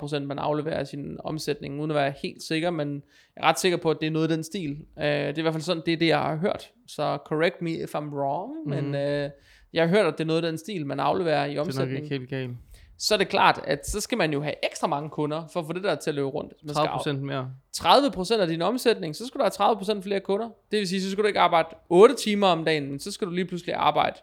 [0.10, 3.04] noget 25-30%, man afleverer af sin omsætning, uden at være helt sikker, men
[3.36, 4.72] jeg er ret sikker på, at det er noget i den stil.
[5.00, 6.72] Øh, det er i hvert fald sådan, det er det, jeg har hørt.
[6.88, 8.70] Så correct me if I'm wrong, mm.
[8.70, 9.30] men øh,
[9.74, 11.86] jeg har hørt, at det er noget i den stil, man afleverer i Det er
[11.86, 12.52] nok ikke helt galt.
[12.98, 15.66] Så er det klart, at så skal man jo have ekstra mange kunder, for at
[15.66, 16.54] få det der til at løbe rundt.
[16.64, 17.52] Man skal 30% mere.
[17.78, 20.50] 30% af din omsætning, så skal du have 30% flere kunder.
[20.72, 23.28] Det vil sige, så skal du ikke arbejde 8 timer om dagen, men så skal
[23.28, 24.20] du lige pludselig arbejde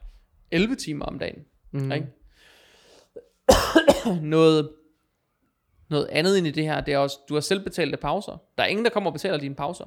[0.50, 1.44] 11 timer om dagen.
[1.70, 1.92] Mm.
[1.92, 2.06] Ikke?
[4.36, 4.70] noget,
[5.88, 8.42] noget andet ind i det her, det er også, du har selv betalte pauser.
[8.58, 9.84] Der er ingen, der kommer og betaler dine pauser.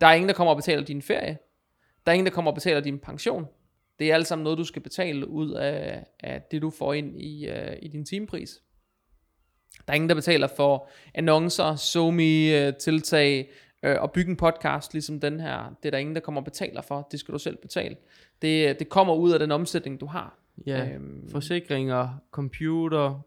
[0.00, 1.38] Der er ingen, der kommer og betaler din ferie.
[2.06, 3.46] Der er ingen, der kommer og betaler din pension.
[3.98, 7.20] Det er alt sammen noget, du skal betale ud af, af det, du får ind
[7.20, 8.62] i, uh, i din timepris.
[9.86, 13.50] Der er ingen, der betaler for annoncer, somi tiltag
[13.82, 15.76] øh, og bygge en podcast ligesom den her.
[15.82, 17.08] Det er der ingen, der kommer og betaler for.
[17.10, 17.96] Det skal du selv betale.
[18.42, 20.38] Det, det kommer ud af den omsætning, du har.
[20.66, 21.28] Ja, Øhm.
[21.30, 23.20] forsikringer, computer.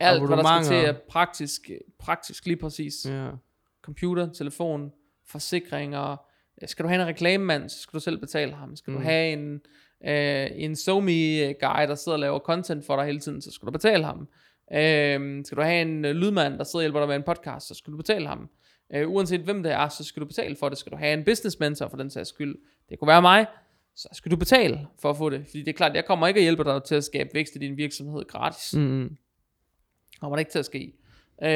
[0.00, 3.06] Alt, hvad der skal til er praktisk, praktisk lige præcis.
[3.08, 3.30] Ja.
[3.82, 4.92] Computer, telefon,
[5.26, 6.16] forsikringer.
[6.62, 8.76] Øh, Skal du have en reklamemand, så skal du selv betale ham.
[8.76, 8.96] Skal mm.
[8.96, 9.60] du have en,
[10.06, 13.72] øh, en SoMe-guy, der sidder og laver content for dig hele tiden, så skal du
[13.72, 14.28] betale ham.
[14.72, 17.66] Øh, skal du have en øh, lydmand, der sidder og hjælper dig med en podcast,
[17.66, 18.50] så skal du betale ham.
[18.94, 20.78] Øh, uanset hvem det er, så skal du betale for det.
[20.78, 22.56] Skal du have en business mentor for den sags skyld,
[22.88, 23.46] det kunne være mig,
[23.96, 25.44] så skal du betale for at få det.
[25.46, 27.58] Fordi det er klart, jeg kommer ikke og hjælper dig til at skabe vækst i
[27.58, 28.74] din virksomhed gratis.
[28.74, 29.16] Mm-hmm.
[30.20, 30.92] kommer det ikke til at ske.
[31.42, 31.48] Øh,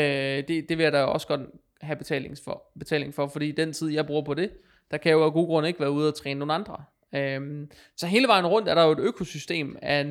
[0.48, 1.40] det, det vil jeg da også godt
[1.80, 4.50] have betaling for, betaling for, fordi den tid, jeg bruger på det,
[4.90, 6.84] der kan jeg jo af gode grunde ikke være ude og træne nogen andre.
[7.14, 10.06] Øhm, så hele vejen rundt er der jo et økosystem af,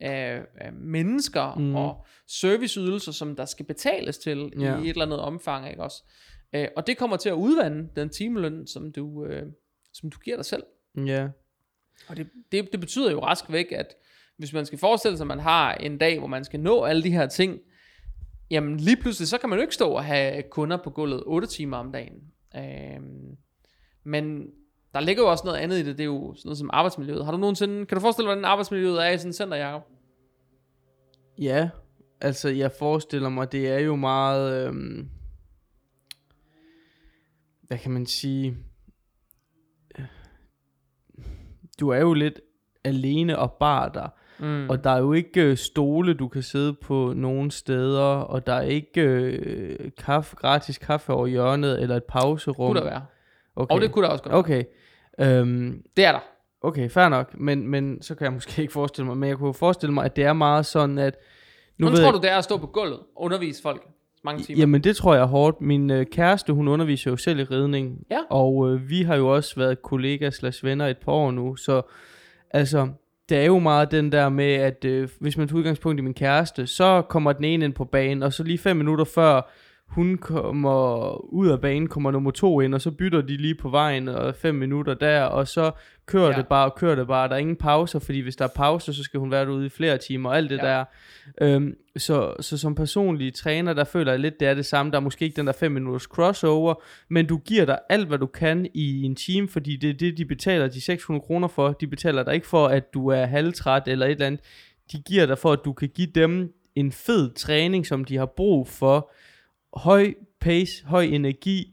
[0.00, 1.74] af, af mennesker mm.
[1.74, 4.78] og serviceydelser, som der skal betales til Ja.
[4.78, 6.02] i et eller andet omfang, ikke også?
[6.52, 9.42] Øh, og det kommer til at udvande den timeløn, som du, øh,
[9.92, 10.62] som du giver dig selv.
[11.06, 11.28] Ja.
[12.08, 13.94] Og det, det, det betyder jo rask væk, at
[14.36, 17.02] hvis man skal forestille sig, at man har en dag, hvor man skal nå alle
[17.02, 17.58] de her ting,
[18.50, 21.48] jamen lige pludselig, så kan man jo ikke stå og have kunder på gulvet 8
[21.48, 22.14] timer om dagen.
[22.56, 23.36] Øhm,
[24.04, 24.46] men
[24.94, 27.24] der ligger jo også noget andet i det, det er jo sådan noget som arbejdsmiljøet.
[27.24, 29.82] Har du nogensinde, kan du forestille dig, hvordan arbejdsmiljøet er i sådan en center, Jacob?
[31.38, 31.70] Ja,
[32.20, 35.08] altså jeg forestiller mig, det er jo meget, øhm,
[37.62, 38.56] hvad kan man sige,
[41.80, 42.40] du er jo lidt
[42.84, 44.08] alene og bare der.
[44.38, 44.70] Mm.
[44.70, 48.52] Og der er jo ikke øh, stole, du kan sidde på nogen steder, og der
[48.52, 52.68] er ikke øh, kaffe, gratis kaffe over hjørnet, eller et pauserum.
[52.68, 53.04] Kunne der være.
[53.56, 53.74] Okay.
[53.74, 54.38] Og det kunne der også godt være.
[54.38, 54.64] Okay.
[55.20, 56.20] Øhm, Det er der.
[56.62, 59.54] okay, fair nok, men, men så kan jeg måske ikke forestille mig, men jeg kunne
[59.54, 61.14] forestille mig, at det er meget sådan, at...
[61.78, 63.82] Nu ved tror jeg- du, det er at stå på gulvet og undervise folk
[64.24, 64.58] mange timer?
[64.58, 65.60] Jamen det tror jeg er hårdt.
[65.60, 67.98] Min øh, kæreste, hun underviser jo selv i ridning.
[68.10, 68.18] Ja.
[68.30, 71.56] Og øh, vi har jo også været kollegaer slash venner et par år nu.
[71.56, 71.82] Så
[72.50, 72.88] altså,
[73.28, 76.14] det er jo meget den der med, at øh, hvis man tager udgangspunkt i min
[76.14, 79.50] kæreste, så kommer den ene ind på banen, og så lige fem minutter før
[79.88, 83.68] hun kommer ud af banen, kommer nummer to ind, og så bytter de lige på
[83.68, 85.70] vejen, og fem minutter der, og så
[86.06, 86.36] kører Ja.
[86.36, 87.28] det bare, og kører det bare.
[87.28, 89.68] Der er ingen pauser, fordi hvis der er pauser, så skal hun være derude i
[89.68, 90.66] flere timer, og alt det Ja.
[90.78, 90.84] ja.
[91.40, 91.54] der.
[91.54, 94.92] Øhm, så, så som personlig træner, der føler jeg lidt, det er det samme.
[94.92, 96.74] Der er måske ikke den der 5 minutters crossover,
[97.08, 100.18] men du giver dig alt, hvad du kan i en team, fordi det er det,
[100.18, 101.68] de betaler de 600 kroner for.
[101.72, 104.40] De betaler dig ikke for, at du er halvtræt eller et eller andet.
[104.92, 108.26] De giver dig for, at du kan give dem en fed træning, som de har
[108.26, 109.10] brug for.
[109.76, 111.72] Høj pace, høj energi.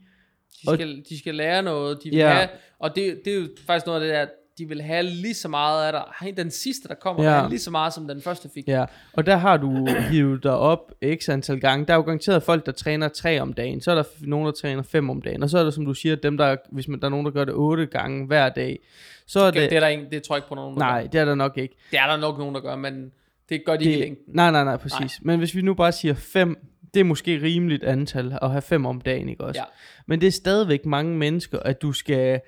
[0.64, 2.28] De Og- skal, de skal lære noget, de vil Ja.
[2.28, 4.26] have, og det, det er jo faktisk noget af det der,
[4.58, 6.36] de vil have lige så meget af dig.
[6.36, 7.30] Den sidste, der kommer, Ja.
[7.30, 8.68] er lige så meget, som den første fik.
[8.68, 11.86] Ja, og der har du hivet dig op x antal gange.
[11.86, 13.80] Der er jo garanteret folk, der træner tre om dagen.
[13.80, 15.42] Så er der nogen, der træner fem om dagen.
[15.42, 17.32] Og så er der, som du siger, dem, der, hvis man, der er nogen, der
[17.32, 18.78] gør det otte gange hver dag.
[19.26, 19.70] Så er Det, det...
[19.70, 21.08] det, er der ingen, det tror jeg ikke på nogen, der Nej, gør.
[21.08, 21.74] det er der nok ikke.
[21.90, 23.12] Det er der nok nogen, der gør, men
[23.48, 24.24] det gør de ikke Det, længden.
[24.36, 24.98] nej, nej, nej, præcis.
[25.00, 25.08] Nej.
[25.22, 26.56] Men hvis vi nu bare siger fem,
[26.96, 29.60] det er måske rimeligt antal at have fem om dagen, ikke også?
[29.60, 29.64] Ja.
[30.06, 32.40] Men det er stadigvæk mange mennesker, at du skal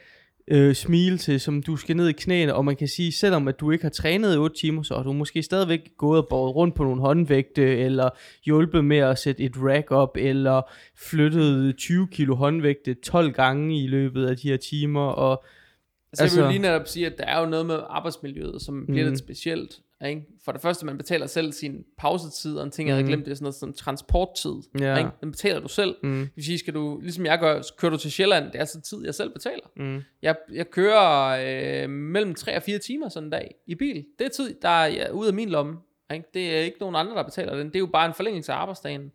[0.48, 3.60] øh, smile til, som du skal ned i knæene, og man kan sige, selvom at
[3.60, 6.54] du ikke har trænet i 8 timer, så har du måske stadigvæk gået og båret
[6.54, 8.10] rundt på nogle håndvægte, eller
[8.44, 10.62] hjulpet med at sætte et rack op, eller
[11.10, 15.44] flyttet 20 kilo håndvægte 12 gange i løbet af de her timer, og
[16.12, 18.86] Altså, jeg vil Altså- lige netop sige, at der er jo noget med arbejdsmiljøet, som
[18.86, 19.10] bliver Mhm.
[19.10, 19.78] lidt specielt.
[20.06, 20.22] Ikke?
[20.48, 23.08] For det første, man betaler selv sin pausetid, og en ting, jeg havde Mhm.
[23.08, 24.52] glemt, det er sådan noget som transporttid.
[24.80, 24.96] Ja.
[24.98, 25.10] Ikke?
[25.20, 25.96] Den betaler du selv.
[26.02, 28.64] mm, Det vil sige, skal du, ligesom jeg gør, kører du til Sjælland, det er
[28.64, 29.62] så tid, jeg selv betaler.
[29.76, 34.04] mm, Jeg, jeg kører øh, mellem 3 og 4 timer sådan en dag i bil.
[34.18, 35.76] Det er tid, der er ja, ud af min lomme.
[36.14, 36.24] Ikke?
[36.34, 37.66] Det er ikke nogen andre, der betaler den.
[37.66, 39.12] Det er jo bare en forlængelse af arbejdsdagen.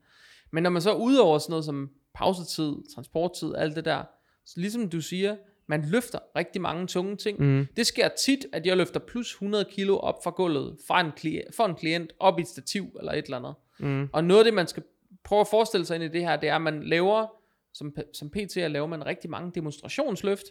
[0.52, 4.04] Men når man så er ude over sådan noget som pausetid, transporttid, alt det der,
[4.46, 5.36] så ligesom du siger,
[5.67, 7.39] man løfter rigtig mange tunge ting.
[7.41, 11.12] mm, Det sker tit, at jeg løfter plus 100 kilo op fra gulvet fra en,
[11.12, 13.54] klient, for en klient op i et stativ eller et eller andet.
[13.80, 14.84] mm, Og noget af det, man skal
[15.23, 17.28] prøve at forestille sig ind i det her, det er, at man laver,
[17.73, 20.43] som, som PT laver man rigtig mange demonstrationsløft.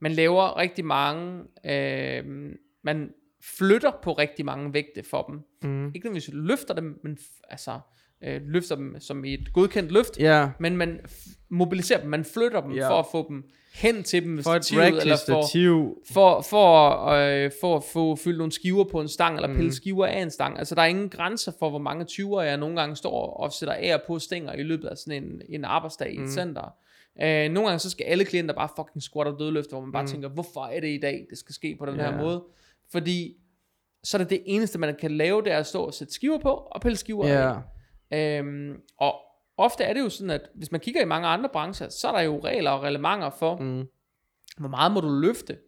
[0.00, 2.24] Man laver rigtig mange, øh,
[2.82, 3.10] man
[3.58, 5.34] flytter på rigtig mange vægte for dem.
[5.70, 5.86] mm.
[5.94, 7.80] Ikke nødvendigvis løfter dem, men altså
[8.26, 10.18] øh, løfter dem som i et godkendt løft.
[10.18, 11.00] Ja, Men man
[11.48, 12.90] mobiliserer dem, man flytter dem Ja.
[12.90, 15.98] for at få dem hen til dem for et stativet, eller for, stativ.
[16.12, 19.70] for, for, øh, for at få fyldt nogle skiver på en stang, eller pille Mhm.
[19.72, 20.58] skiver af en stang.
[20.58, 23.74] Altså, der er ingen grænser for, hvor mange 20'er jeg nogle gange står og sætter
[23.74, 26.28] af på stænger i løbet af sådan en, en arbejdsdag i et Mhm.
[26.30, 26.74] center.
[27.22, 30.02] Øh, nogle gange så skal alle klienter bare fucking squat og dødløfte, hvor man bare
[30.02, 30.10] Mhm.
[30.12, 32.16] tænker, hvorfor er det i dag, det skal ske på den her Ja.
[32.22, 32.44] måde?
[32.92, 33.36] Fordi
[34.04, 36.38] så er det det eneste, man kan lave, det er at stå og sætte skiver
[36.38, 37.30] på og pille skiver af.
[38.12, 39.14] Øhm, og
[39.56, 42.12] ofte er det jo sådan, at hvis man kigger i mange andre brancher, så er
[42.12, 43.82] der jo regler og reglementer for, mm,
[44.58, 45.58] hvor meget må du løfte?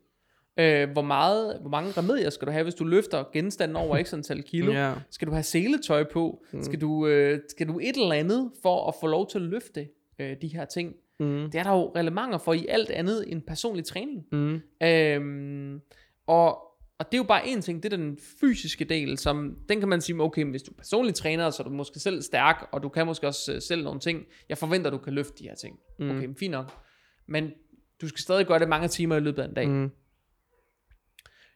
[0.59, 4.13] Øh, hvor, meget, hvor mange remedier skal du have, hvis du løfter genstanden over x
[4.15, 4.73] antal kilo?
[4.83, 6.45] ja, Skal du have seletøj på?
[6.53, 6.63] Mm.
[6.63, 9.89] Skal, du, øh, skal du et eller andet for at få lov til at løfte
[10.19, 10.95] øh, de her ting?
[11.21, 14.25] mm, Det er der jo reglementer for i alt andet end personlig træning.
[14.33, 15.81] mm, Øhm,
[16.27, 16.63] og,
[16.99, 19.89] og det er jo bare en ting, det er den fysiske del, som den kan
[19.89, 22.83] man sige, okay, hvis du er personlig træner, så er du måske selv stærk, og
[22.83, 24.25] du kan måske også øh, selv nogle ting.
[24.49, 25.79] Jeg forventer, du kan løfte de her ting.
[25.99, 26.11] Mm.
[26.11, 26.73] Okay, fint nok.
[27.29, 27.51] Men
[28.01, 29.69] du skal stadig gøre det mange timer i løbet af en dag.
[29.69, 29.91] mm,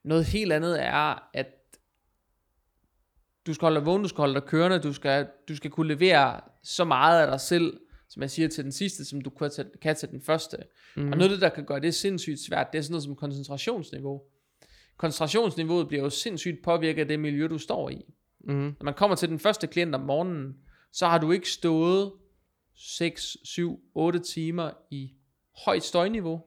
[0.05, 1.47] Noget helt andet er, at
[3.47, 5.89] du skal holde dig vågen, du skal holde dig kørende, du skal, du skal kunne
[5.89, 9.51] levere så meget af dig selv, som jeg siger til den sidste, som du kan
[9.51, 10.57] til, kan til den første.
[10.97, 11.03] Mm.
[11.13, 13.17] Og noget af det, der kan gøre det sindssygt svært, det er sådan noget som
[13.17, 14.23] koncentrationsniveau.
[15.01, 18.05] Koncentrationsniveauet bliver jo sindssygt påvirket af det miljø, du står i.
[18.41, 20.57] mm, Når man kommer til den første klient om morgenen,
[20.93, 22.13] så har du ikke stået
[22.75, 25.13] 6, 7, 8 timer i
[25.65, 26.41] højt støjniveau.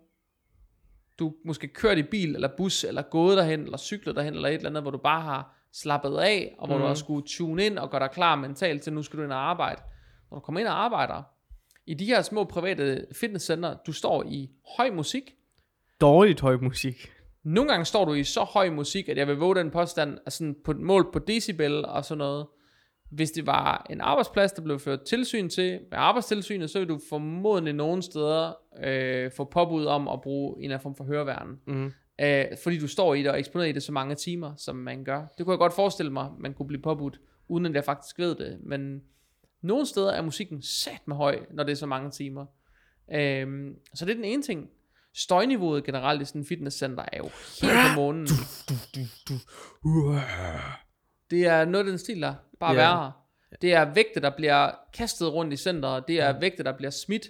[1.19, 4.55] du måske kørt i bil, eller bus, eller gået derhen, eller cyklet derhen, eller et
[4.55, 6.81] eller andet, hvor du bare har slappet af, og hvor mm.
[6.81, 9.31] du har skulle tune ind og gøre dig klar mentalt til, nu skal du ind
[9.31, 9.81] og arbejde.
[10.31, 11.23] Når du kommer ind og arbejder,
[11.85, 15.35] i de her små private fitnesscenter, du står i høj musik.
[16.01, 17.11] Dårligt høj musik.
[17.43, 20.53] Nogle gange står du i så høj musik, at jeg vil våge den påstand, altså
[20.65, 22.45] på mål på decibel og sådan noget.
[23.09, 26.99] Hvis det var en arbejdsplads, der blev ført tilsyn til med arbejdstilsynet, så vil du
[27.09, 28.53] formodentlig nogle steder
[28.83, 31.59] øh, få påbud om at bruge en af form for høreværn.
[31.67, 31.91] Mm.
[32.21, 35.03] Øh, fordi du står i det og eksponeret i det så mange timer, som man
[35.03, 35.25] gør.
[35.37, 38.35] Det kunne jeg godt forestille mig, man kunne blive påbudt, uden at jeg faktisk ved
[38.35, 38.59] det.
[38.63, 39.01] Men
[39.61, 42.45] nogle steder er musikken sat med høj, når det er så mange timer.
[43.13, 44.69] Øhm, så det er den ene ting.
[45.15, 47.29] Støjniveauet generelt i sådan en fitnesscenter er jo
[47.61, 48.27] helt på månen.
[51.29, 52.77] Det er noget af den stil der, bare yeah.
[52.77, 53.11] værre.
[53.61, 56.07] Det er vægte, der bliver kastet rundt i centret.
[56.07, 57.27] Det er vægte, der bliver smidt.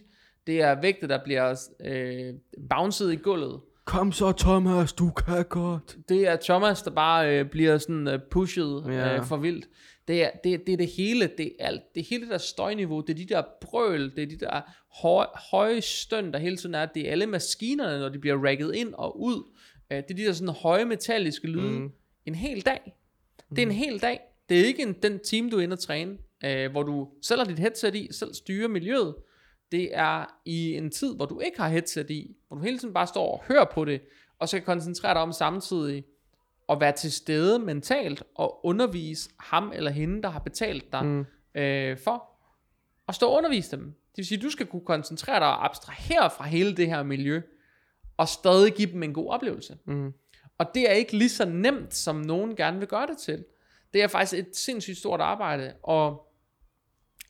[0.47, 2.33] Det er vægte, der bliver øh,
[2.69, 3.61] bounced i gulvet.
[3.85, 5.97] Kom så Thomas, du kan godt.
[6.09, 9.15] Det er Thomas, der bare øh, bliver sådan øh, pushet yeah.
[9.15, 9.65] øh, for vildt.
[10.07, 11.81] Det er det, det, er det hele, det er alt.
[11.95, 14.61] Det hele der støjniveau, det er de der brøl, det er de der
[15.01, 16.85] høje, høje støn, der hele tiden er.
[16.85, 19.51] Det er alle maskinerne, når de bliver ragget ind og ud.
[19.91, 21.79] Øh, det er de der sådan høje metalliske lyde.
[21.79, 21.91] Mm.
[22.25, 22.93] En hel dag.
[23.49, 23.75] Det er en mm.
[23.75, 24.19] hel dag.
[24.49, 27.39] Det er ikke en, den time, du er inde og træne, øh, hvor du selv
[27.39, 29.15] har dit headset i, selv styrer miljøet.
[29.71, 32.93] Det er i en tid, hvor du ikke har headset i, hvor du hele tiden
[32.93, 34.01] bare står og hører på det,
[34.39, 36.03] og så kan koncentrere dig om samtidig
[36.69, 41.25] at være til stede mentalt og undervise ham eller hende, der har betalt dig mm.
[41.55, 42.32] øh, for
[43.07, 43.83] at stå og undervise dem.
[43.83, 47.03] Det vil sige, at du skal kunne koncentrere dig og abstrahere fra hele det her
[47.03, 47.41] miljø,
[48.17, 49.77] og stadig give dem en god oplevelse.
[49.85, 50.13] Mm.
[50.57, 53.45] Og det er ikke lige så nemt, som nogen gerne vil gøre det til.
[53.93, 56.29] Det er faktisk et sindssygt stort arbejde, og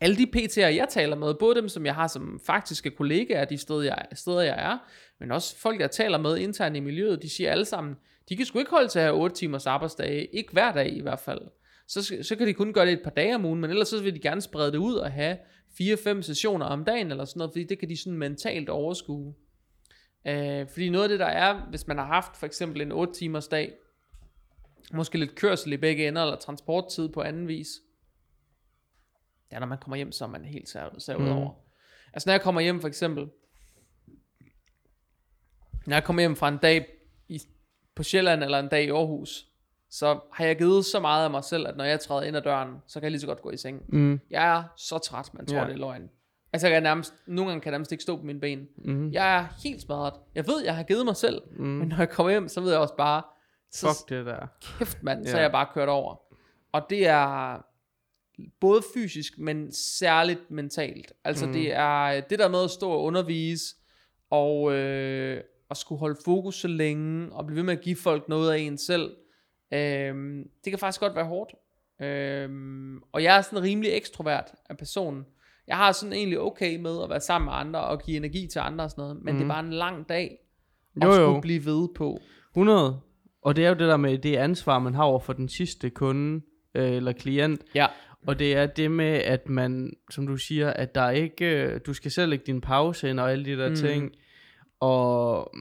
[0.02, 3.58] alle de PT'er, jeg taler med, både dem, som jeg har som faktiske kollegaer, de
[3.58, 4.78] steder jeg, steder, jeg er,
[5.20, 7.96] men også folk, jeg taler med internt i miljøet, de siger alle sammen,
[8.30, 11.02] de kan sgu ikke holde til at have 8 timers arbejdsdage, ikke hver dag i
[11.02, 11.42] hvert fald.
[11.88, 14.04] Så, så kan de kun gøre det et par dage om ugen, men ellers så
[14.04, 15.38] vil de gerne sprede det ud og have
[15.82, 19.34] 4-5 sessioner om dagen eller sådan noget, fordi det kan de sådan mentalt overskue.
[20.28, 23.14] Øh, fordi noget af det der er, hvis man har haft for eksempel en 8
[23.14, 23.74] timers dag,
[24.94, 27.68] måske lidt kørsel i begge ender, eller transporttid på anden vis,
[29.52, 31.28] ja, når man kommer hjem, så er man helt savet mm.
[31.28, 31.54] over.
[32.14, 33.30] Altså når jeg kommer hjem for eksempel,
[35.86, 36.88] når jeg kommer hjem fra en dag
[37.28, 37.42] i,
[37.96, 39.48] på Sjælland eller en dag i Aarhus,
[39.94, 42.42] så har jeg givet så meget af mig selv, at når jeg træder ind ad
[42.42, 43.82] døren, så kan jeg lige så godt gå i seng.
[43.88, 44.20] Mm.
[44.30, 45.66] Jeg er så træt, man tror, ja.
[45.66, 46.10] det er løgn.
[46.54, 48.68] Altså, jeg nærmest, nogle gange kan jeg nærmest ikke stå på mine ben.
[48.78, 49.12] Mm.
[49.12, 50.14] Jeg er helt smadret.
[50.36, 51.66] Jeg ved, jeg har givet mig selv, mm.
[51.66, 53.22] men når jeg kommer hjem, så ved jeg også bare,
[53.72, 54.48] så, Fuck det der.
[54.62, 55.38] Kæft mand, så ja.
[55.38, 56.16] er jeg bare kørt over.
[56.72, 57.58] Og det er
[58.60, 61.14] både fysisk, men særligt mentalt.
[61.24, 61.54] Altså mm.
[61.54, 63.76] det er det der med at stå og undervise,
[64.30, 68.30] og, øh, at skulle holde fokus så længe, og blive ved med at give folk
[68.30, 69.12] noget af en selv,
[69.74, 71.54] øh, det kan faktisk godt være hårdt.
[72.02, 72.50] Øh,
[73.12, 75.26] og jeg er sådan rimelig ekstrovert af personen.
[75.68, 78.60] Jeg har sådan egentlig okay med at være sammen med andre, og give energi til
[78.60, 79.40] andre og sådan noget, men mm.
[79.40, 80.38] det er bare en lang dag,
[81.02, 81.28] at jo, jo.
[81.28, 82.20] skulle blive ved på.
[82.52, 83.00] 100.
[83.42, 85.90] Og det er jo det der med det ansvar, man har over for den sidste
[85.90, 86.42] kunde,
[86.76, 87.62] øh, eller klient.
[87.76, 87.88] Ja.
[88.28, 91.94] Og det er det med, at man, som du siger, at der ikke, øh, du
[91.94, 93.76] skal selv lægge din pause ind og alle de der mm.
[93.76, 94.12] ting.
[94.80, 95.54] Og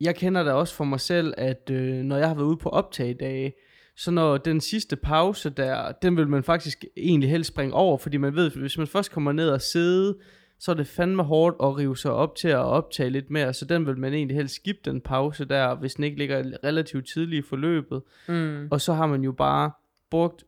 [0.00, 2.68] jeg kender da også for mig selv, at øh, når jeg har været ude på
[2.68, 3.52] optagedage,
[3.96, 8.16] så når den sidste pause der, den vil man faktisk egentlig helst springe over, fordi
[8.16, 10.18] man ved, hvis man først kommer ned og sidde,
[10.58, 13.64] så er det fandme hårdt at rive sig op til at optage lidt mere, så
[13.64, 17.44] den vil man egentlig helst skifte den pause der, hvis den ikke ligger relativt tidligt
[17.44, 18.02] i forløbet.
[18.28, 18.68] Mm.
[18.70, 19.70] Og så har man jo bare
[20.10, 20.44] brugt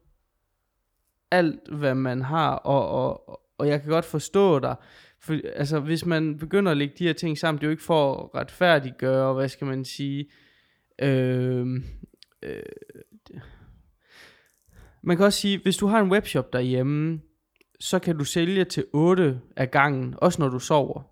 [1.31, 4.77] alt, hvad man har, og, og, og jeg kan godt forstå dig,
[5.21, 7.83] for, altså, hvis man begynder at lægge de her ting sammen, det er jo ikke
[7.83, 10.31] for at retfærdiggøre, hvad skal man sige,
[11.03, 11.67] øh,
[12.43, 12.63] øh,
[15.03, 17.21] man kan også sige, hvis du har en webshop derhjemme,
[17.81, 21.03] så kan du sælge til 8 af gangen, også når du sover.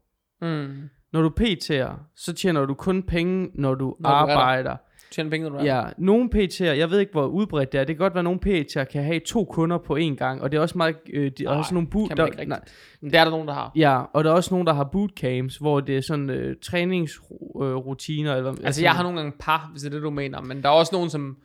[0.42, 0.88] Mm.
[1.12, 4.70] Når du PT'er, så tjener du kun penge, når du når arbejder.
[4.72, 4.78] Du
[5.10, 7.84] Tjener penge, når du Ja, nogle PT'er, jeg ved ikke, hvor udbredt det er.
[7.84, 10.52] Det kan godt være, at nogle PT'er kan have to kunder på én gang, og
[10.52, 10.96] det er også meget...
[11.12, 12.60] Øh, de, nej, også nogle boot, kan man ikke nej,
[13.00, 13.72] Det er der nogen, der har.
[13.76, 18.34] Ja, og der er også nogen, der har bootcamps, hvor det er sådan øh, træningsrutiner.
[18.34, 20.62] Eller, altså, altså, jeg har nogle gange par, hvis det er det, du mener, men
[20.62, 21.36] der er også nogen, som...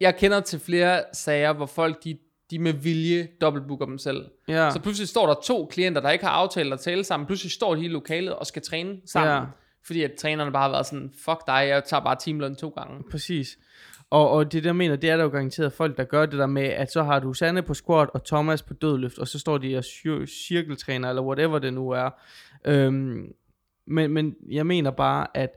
[0.00, 2.18] Jeg kender til flere sager, hvor folk, de
[2.50, 4.24] de med vilje dobbeltbooker dem selv.
[4.48, 4.70] Ja.
[4.70, 7.26] Så pludselig står der to klienter, der ikke har aftalt at tale sammen.
[7.26, 9.34] Pludselig står de i lokalet og skal træne sammen.
[9.34, 9.42] Ja.
[9.88, 13.04] Fordi at trænerne bare har været sådan, fuck dig, jeg tager bare timeløn to gange.
[13.10, 13.58] Præcis.
[14.10, 16.46] Og, og det der mener, det er der jo garanteret folk, der gør det der
[16.46, 19.58] med, at så har du Sanne på squat og Thomas på dødløft, og så står
[19.58, 19.84] de og
[20.28, 22.10] cirkeltræner, eller whatever det nu er.
[22.64, 23.32] Øhm,
[23.86, 25.50] men, men jeg mener bare, at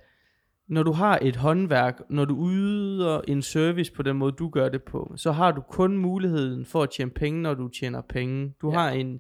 [0.68, 4.70] når du har et håndværk, når du yder en service på den måde, du gør
[4.70, 8.54] det på, så har du kun muligheden for at tjene penge, når du tjener penge.
[8.62, 8.78] Du Ja.
[8.78, 9.20] har en...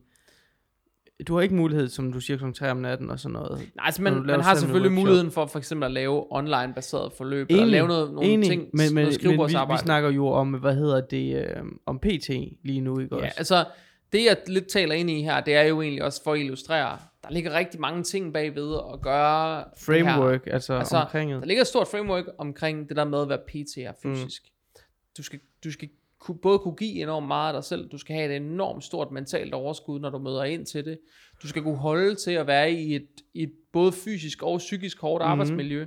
[1.27, 2.51] Du har ikke mulighed, som du siger, kl.
[2.53, 3.51] 3 om natten og sådan noget.
[3.75, 7.65] Nej, altså man, man har selvfølgelig muligheden for for eksempel at lave online-baseret forløb, eller
[7.65, 10.75] lave noget, nogle enig, ting, men, men, noget men vi, vi snakker jo om, hvad
[10.75, 12.29] hedder det, øh, om PT
[12.63, 13.35] lige nu, ikke Ja, også?
[13.37, 13.65] altså,
[14.13, 16.97] det jeg lidt taler ind i her, det er jo egentlig også for at illustrere,
[17.23, 19.63] der ligger rigtig mange ting bagved at gøre.
[19.85, 21.47] Framework, altså, Altså, omkring Der det.
[21.47, 24.43] ligger et stort framework omkring det der med at være PT'er fysisk.
[24.45, 24.81] Mm.
[25.17, 25.89] Du skal, du skal
[26.21, 29.11] ku- både kunne give enormt meget af dig selv, du skal have et enormt stort
[29.11, 30.99] mentalt overskud, når du møder ind til det.
[31.43, 35.23] Du skal kunne holde til at være i et, et både fysisk og psykisk hårdt
[35.23, 35.31] Mhm.
[35.31, 35.85] arbejdsmiljø.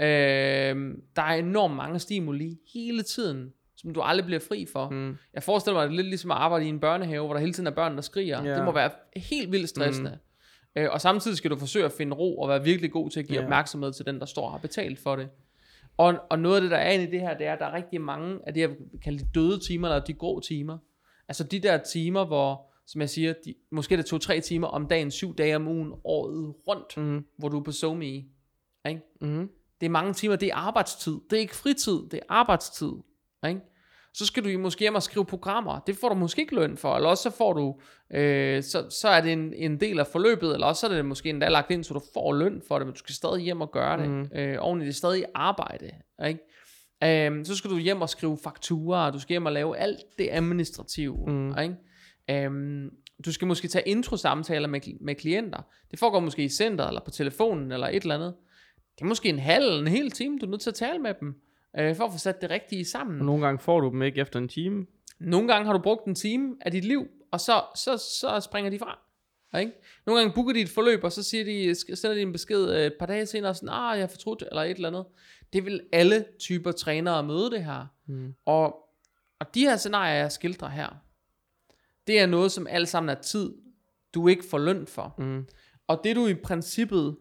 [0.00, 4.88] Øhm, der er enormt mange stimuli hele tiden, som du aldrig bliver fri for.
[4.90, 5.16] Mm.
[5.34, 7.40] Jeg forestiller mig, at det er lidt ligesom at arbejde i en børnehave, hvor der
[7.40, 8.44] hele tiden er børn, der skriger.
[8.44, 8.54] Ja.
[8.56, 10.18] Det må være helt vildt stressende.
[10.76, 10.80] Mm.
[10.82, 13.26] Øh, og samtidig skal du forsøge at finde ro og være virkelig god til at
[13.26, 13.44] give yeah.
[13.44, 15.28] opmærksomhed til den, der står og har betalt for det.
[15.98, 17.66] Og, og noget af det, der er inde i det her, det er, at der
[17.66, 20.78] er rigtig mange af det, jeg vil kalde de døde timer, eller de grå timer.
[21.28, 24.86] Altså de der timer, hvor, som jeg siger, de, måske er det to-tre timer om
[24.86, 27.24] dagen, syv dage om ugen, året rundt, Mm.
[27.36, 28.04] hvor du er på SoMe.
[28.04, 29.00] Ikke?
[29.20, 29.48] Mm.
[29.80, 31.16] Det er mange timer, det er arbejdstid.
[31.30, 32.92] Det er ikke fritid, det er arbejdstid.
[33.48, 33.60] Ikke?
[34.18, 35.78] Så skal du måske hjem og skrive programmer.
[35.86, 36.96] Det får du måske ikke løn for.
[36.96, 40.54] Eller også så får du, øh, så, så er det en, en del af forløbet,
[40.54, 42.86] eller også så er det måske endda lagt ind, så du får løn for det,
[42.86, 44.10] men du skal stadig hjem og gøre det.
[44.10, 44.28] Mm.
[44.34, 45.90] Øh, oven i det stadig arbejde.
[46.26, 46.40] Ikke?
[47.04, 50.28] Øh, så skal du hjem og skrive fakturer, du skal hjem og lave alt det
[50.30, 51.26] administrative.
[51.26, 51.58] Mm.
[51.58, 52.44] Ikke?
[52.44, 52.90] Øhm,
[53.24, 55.62] du skal måske tage intro-samtaler med, med klienter.
[55.90, 58.34] Det foregår måske i centret, eller på telefonen, eller et eller andet.
[58.94, 61.14] Det er måske en halv, en hel time, du er nødt til at tale med
[61.20, 61.34] dem,
[61.78, 63.20] øh, for at få sat det rigtige sammen.
[63.20, 64.86] Og nogle gange får du dem ikke efter en time.
[65.18, 68.70] Nogle gange har du brugt en time af dit liv, og så, så, så springer
[68.70, 68.98] de fra.
[69.60, 69.72] Ikke?
[70.06, 72.86] Nogle gange booker de et forløb, og så siger de, sender de en besked øh,
[72.86, 75.04] et par dage senere, sådan, ah, jeg har fortrudt, eller et eller andet.
[75.52, 77.86] Det vil alle typer trænere møde det her.
[78.06, 78.34] Mm.
[78.44, 78.76] Og,
[79.38, 80.88] og de her scenarier, jeg skildrer her,
[82.06, 83.54] det er noget, som alt sammen er tid,
[84.14, 85.14] du ikke får løn for.
[85.18, 85.46] Mm.
[85.86, 87.16] Og det du i princippet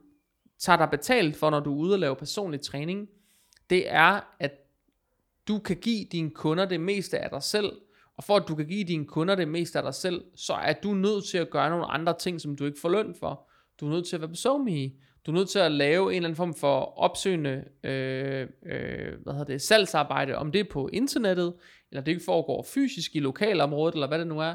[0.60, 3.08] tager dig betalt for, når du er ude og lave personlig træning,
[3.69, 4.51] det er, at
[5.47, 7.71] du kan give dine kunder det meste af dig selv,
[8.17, 10.73] og for at du kan give dine kunder det meste af dig selv, så er
[10.73, 13.49] du nødt til at gøre nogle andre ting, som du ikke får løn for.
[13.80, 14.91] Du er nødt til at være på SoMe.
[15.25, 19.34] Du er nødt til at lave en eller anden form for opsøgende øh, øh, hvad
[19.34, 21.53] hedder det, salgsarbejde, om det er på internettet,
[21.91, 24.53] eller det foregår fysisk i lokalområdet, eller hvad det nu er.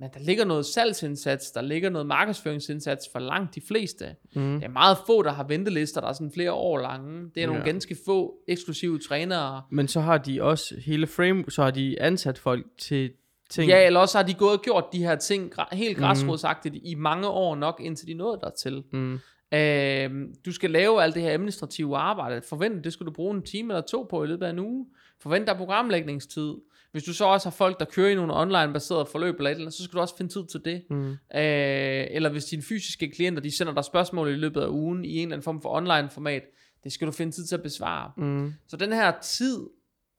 [0.00, 4.04] Men der ligger noget salgsindsats, der ligger noget markedsføringsindsats for langt de fleste.
[4.34, 4.54] Mm.
[4.54, 7.30] Det er meget få, der har ventelister, der er sådan flere år lange.
[7.34, 7.66] Det er nogle Ja.
[7.68, 9.62] ganske få eksklusive trænere.
[9.70, 13.10] Men så har de også hele frame, så har de ansat folk til
[13.50, 13.68] ting.
[13.68, 17.28] Ja, eller også har de gået og gjort de her ting helt græsrodsagtigt i mange
[17.28, 18.82] år nok, indtil de nåede dertil.
[18.92, 19.18] Mm.
[19.54, 20.10] Øh,
[20.46, 22.42] du skal lave alt det her administrative arbejde.
[22.48, 24.86] Forvent, det skal du bruge en time eller to på i løbet af en uge.
[25.22, 26.54] Forvent dig programlægningstid.
[26.96, 29.64] Hvis du så også har folk, der kører i nogle online-baserede forløb eller et eller
[29.64, 30.86] andet, så skal du også finde tid til det.
[30.90, 31.10] Mm.
[31.10, 35.16] Øh, eller hvis dine fysiske klienter, de sender dig spørgsmål i løbet af ugen i
[35.16, 36.42] en eller anden form for online format,
[36.84, 38.12] det skal du finde tid til at besvare.
[38.16, 38.54] Mm.
[38.68, 39.66] Så den her tid,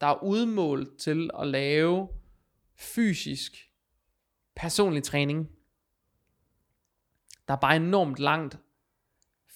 [0.00, 2.08] der er udmålt til at lave
[2.76, 3.70] fysisk
[4.56, 5.48] personlig træning,
[7.48, 8.58] der er bare enormt langt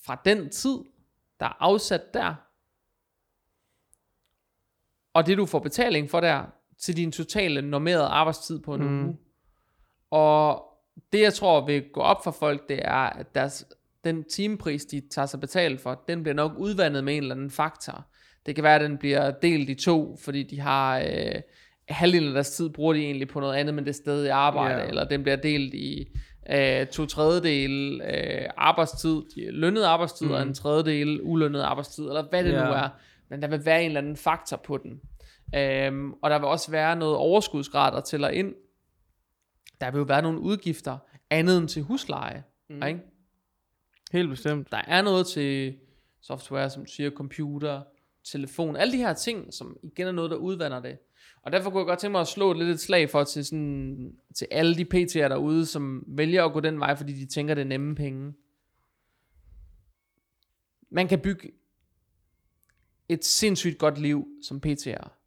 [0.05, 0.79] fra den tid,
[1.41, 2.35] der er afsat der,
[5.13, 6.47] og det du får betaling for der,
[6.83, 8.89] til din totale normerede arbejdstid på en Mm.
[8.89, 9.05] mm.
[9.05, 9.17] uge.
[10.11, 10.65] Og
[11.13, 13.67] det jeg tror vil gå op for folk, det er, at deres,
[14.05, 17.51] den timepris, de tager sig betalt for, den bliver nok udvandet med en eller anden
[17.51, 18.05] faktor.
[18.47, 21.35] Det kan være, at den bliver delt i to, fordi de har øh,
[21.89, 24.79] halvdelen af deres tid bruger de egentlig på noget andet, men det er stadig arbejde,
[24.79, 24.89] yeah.
[24.89, 26.09] eller den bliver delt i
[26.51, 30.33] øh, to tredjedel øh, arbejdstid, lønnet arbejdstid, mm.
[30.33, 32.65] og en tredjedel ulønnet arbejdstid, eller hvad det Ja.
[32.65, 32.89] nu er.
[33.29, 35.01] Men der vil være en eller anden faktor på den.
[35.55, 38.55] Øhm, og der vil også være noget overskudsgrad, der tæller ind.
[39.81, 40.99] Der vil jo være nogle udgifter,
[41.31, 42.45] andet end til husleje.
[42.69, 42.83] Mm.
[42.83, 43.01] Ikke?
[44.13, 44.71] Helt bestemt.
[44.71, 45.79] Der er noget til
[46.21, 47.83] software, som siger, computer,
[48.25, 50.99] telefon, alle de her ting, som igen er noget, der udvander det.
[51.43, 53.45] Og derfor kunne jeg godt tænke mig at slå et lidt et slag for til,
[53.45, 57.55] sådan, til alle de PT'er derude, som vælger at gå den vej, fordi de tænker,
[57.55, 58.35] det er nemme penge.
[60.91, 61.53] Man kan bygge
[63.09, 65.22] et sindssygt godt liv som PT'er.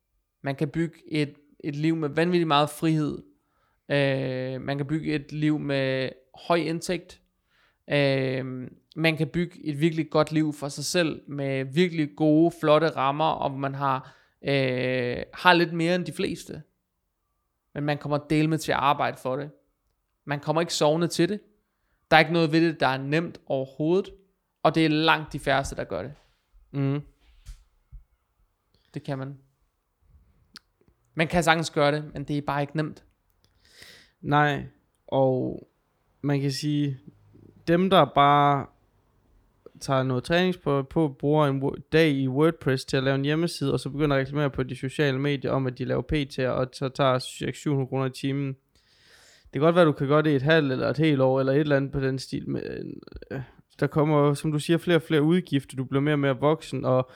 [0.46, 3.24] Man kan bygge et, et liv med vanvittigt meget frihed.
[3.90, 6.10] Øh, man kan bygge et liv med
[6.48, 7.22] høj indtægt.
[7.90, 12.90] Øh, man kan bygge et virkelig godt liv for sig selv med virkelig gode, flotte
[12.90, 16.64] rammer, og man har, øh, har lidt mere end de fleste.
[17.74, 19.52] Men man kommer dele med til at arbejde for det.
[20.26, 21.40] Man kommer ikke sovende til det.
[22.12, 24.10] Der er ikke noget ved det, der er nemt overhovedet.
[24.64, 26.14] Og det er langt de færreste, der gør det.
[26.72, 27.02] Mm.
[28.94, 29.45] Det kan man.
[31.16, 33.04] Man kan sagtens gøre det, men det er bare ikke nemt.
[34.22, 34.64] Nej,
[35.08, 35.68] og
[36.22, 37.00] man kan sige,
[37.68, 38.66] dem der bare
[39.80, 43.74] tager noget trænings på, på bruger en dag i WordPress til at lave en hjemmeside,
[43.74, 46.70] og så begynder at reklamere på de sociale medier om, at de laver PT, og
[46.74, 47.20] så tager
[47.54, 48.48] 700 kroner i timen.
[48.48, 51.22] Det kan godt være, at du kan gøre det i et halvt eller et helt
[51.22, 52.50] år, eller et eller andet på den stil.
[52.50, 52.62] Men,
[53.32, 53.42] øh,
[53.80, 56.86] der kommer, som du siger, flere og flere udgifter, du bliver mere og mere voksen,
[56.86, 57.10] og,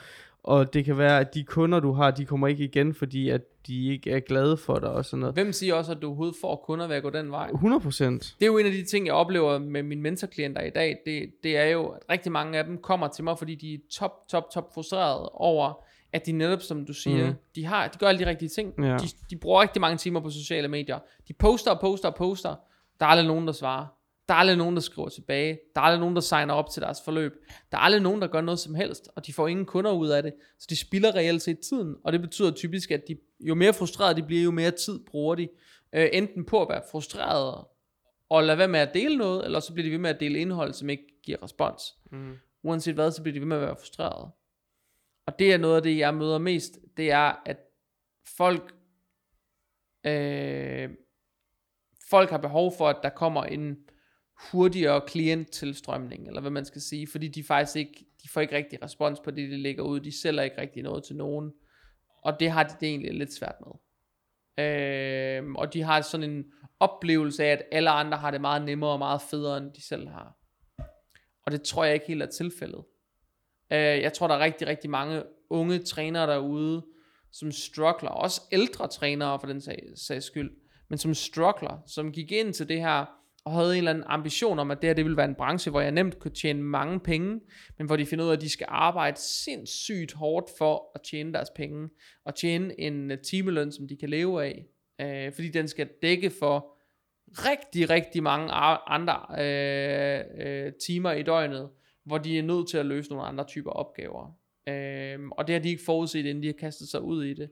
[0.44, 3.42] og det kan være, at de kunder, du har, de kommer ikke igen, fordi at
[3.68, 5.34] de ikke er glade for dig og sådan noget.
[5.34, 7.50] Hvem siger også, at du overhovedet får kunder ved at gå den vej?
[7.50, 8.36] 100 procent.
[8.40, 10.98] Det er jo en af de ting, jeg oplever med mine mentorklienter i dag.
[11.06, 13.78] Det, det er jo, at rigtig mange af dem kommer til mig, fordi de er
[13.92, 15.84] top, top, top frustrerede over,
[16.14, 17.34] at de netop, som du siger, mm.
[17.56, 18.74] de, har, de gør alle de rigtige ting.
[18.78, 18.98] Ja.
[18.98, 21.00] De, de bruger rigtig mange timer på sociale medier.
[21.28, 22.56] De poster og poster og poster.
[23.00, 23.86] Der er aldrig nogen, der svarer.
[24.30, 25.60] Der er aldrig nogen, der skriver tilbage.
[25.76, 27.34] Der er aldrig nogen, der signer op til deres forløb.
[27.72, 30.08] Der er aldrig nogen, der gør noget som helst, og de får ingen kunder ud
[30.08, 30.34] af det.
[30.60, 34.22] Så de spilder reelt set tiden, og det betyder typisk, at de, jo mere frustrerede
[34.22, 35.50] de bliver, jo mere tid bruger de.
[35.94, 37.68] Øh, enten på at være frustrerede
[38.30, 40.40] og lade være med at dele noget, eller så bliver de ved med at dele
[40.40, 41.84] indhold, som ikke giver respons.
[42.12, 42.38] Mm.
[42.64, 44.32] Uanset hvad, så bliver de ved med at være frustrerede.
[45.28, 47.58] Og det er noget af det, jeg møder mest, det er, at
[48.38, 48.76] folk,
[50.06, 50.90] øh,
[52.10, 53.78] folk har behov for, at der kommer en
[54.52, 58.84] hurtigere klienttilstrømning, eller hvad man skal sige, fordi de faktisk ikke, de får ikke rigtig
[58.84, 61.52] respons på det, de lægger ud, de sælger ikke rigtig noget til nogen,
[62.22, 63.72] og det har de det egentlig lidt svært med.
[64.66, 66.46] Øh, og de har sådan en
[66.80, 70.08] oplevelse af, at alle andre har det meget nemmere og meget federe, end de selv
[70.08, 70.36] har.
[71.46, 72.84] Og det tror jeg ikke helt er tilfældet.
[73.72, 76.86] Øh, jeg tror, der er rigtig, rigtig mange unge trænere derude,
[77.32, 80.52] som struggler, også ældre trænere for den sag, sags skyld,
[80.88, 84.60] men som struggler, som gik ind til det her, og havde en eller anden ambition
[84.60, 87.00] om, at det her det ville være en branche, hvor jeg nemt kunne tjene mange
[87.00, 87.40] penge,
[87.78, 91.34] men hvor de finder ud af, at de skal arbejde sindssygt hårdt for at tjene
[91.34, 91.90] deres penge,
[92.26, 94.66] og tjene en øh, timeløn, som de kan leve af,
[95.02, 96.76] øh, fordi den skal dække for
[97.32, 98.52] rigtig, rigtig mange
[98.88, 101.70] andre øh, øh, timer i døgnet,
[102.06, 104.38] hvor de er nødt til at løse nogle andre typer opgaver.
[104.70, 107.50] Øh, og det har de ikke forudset, inden de har kastet sig ud i det.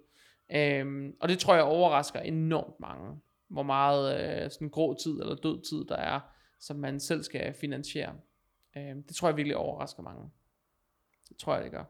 [0.56, 3.20] Øh, og det tror jeg overrasker enormt mange,
[3.50, 6.20] hvor meget øh, sådan grå tid eller død tid der er,
[6.60, 8.14] som man selv skal finansiere.
[8.78, 10.30] Øhm, det tror jeg virkelig overrasker mange.
[11.30, 11.84] Det tror jeg, det gør.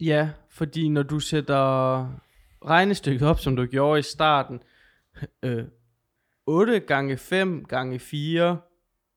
[0.00, 2.06] Ja, fordi når du sætter
[2.66, 4.62] regnestykket op, som du gjorde i starten,
[5.44, 5.64] øh,
[6.46, 8.60] 8 gange 5 gange 4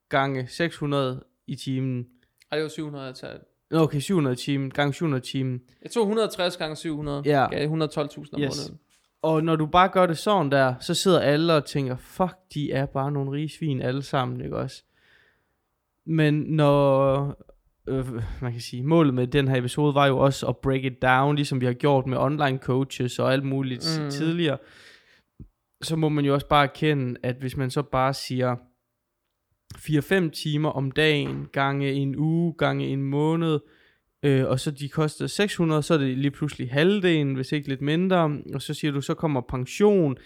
[0.09, 2.07] gange 600 i timen.
[2.51, 3.29] Og det var 700 til...
[3.71, 5.61] Nå, Okay, 700 i timen, gange 700 i timen.
[5.81, 7.47] Jeg tog 160 gange 700, Ja.
[7.51, 7.69] gav 112.000
[8.33, 8.57] om Yes.
[8.57, 8.79] måneden.
[9.23, 12.71] Og når du bare gør det sådan der, så sidder alle og tænker, fuck, de
[12.71, 14.83] er bare nogle rige svin alle sammen, ikke også?
[16.05, 17.25] Men når,
[17.87, 18.07] øh,
[18.41, 21.35] man kan sige, målet med den her episode var jo også at break it down,
[21.35, 24.09] ligesom vi har gjort med online coaches og alt muligt Mm.
[24.09, 24.57] tidligere,
[25.81, 28.55] så må man jo også bare erkende, at hvis man så bare siger
[29.77, 33.59] 4-5 timer om dagen, gange en uge, gange en måned,
[34.23, 37.81] øh, og så de koster 600, så er det lige pludselig halvdelen, hvis ikke lidt
[37.81, 40.17] mindre, og så siger du, så kommer pension,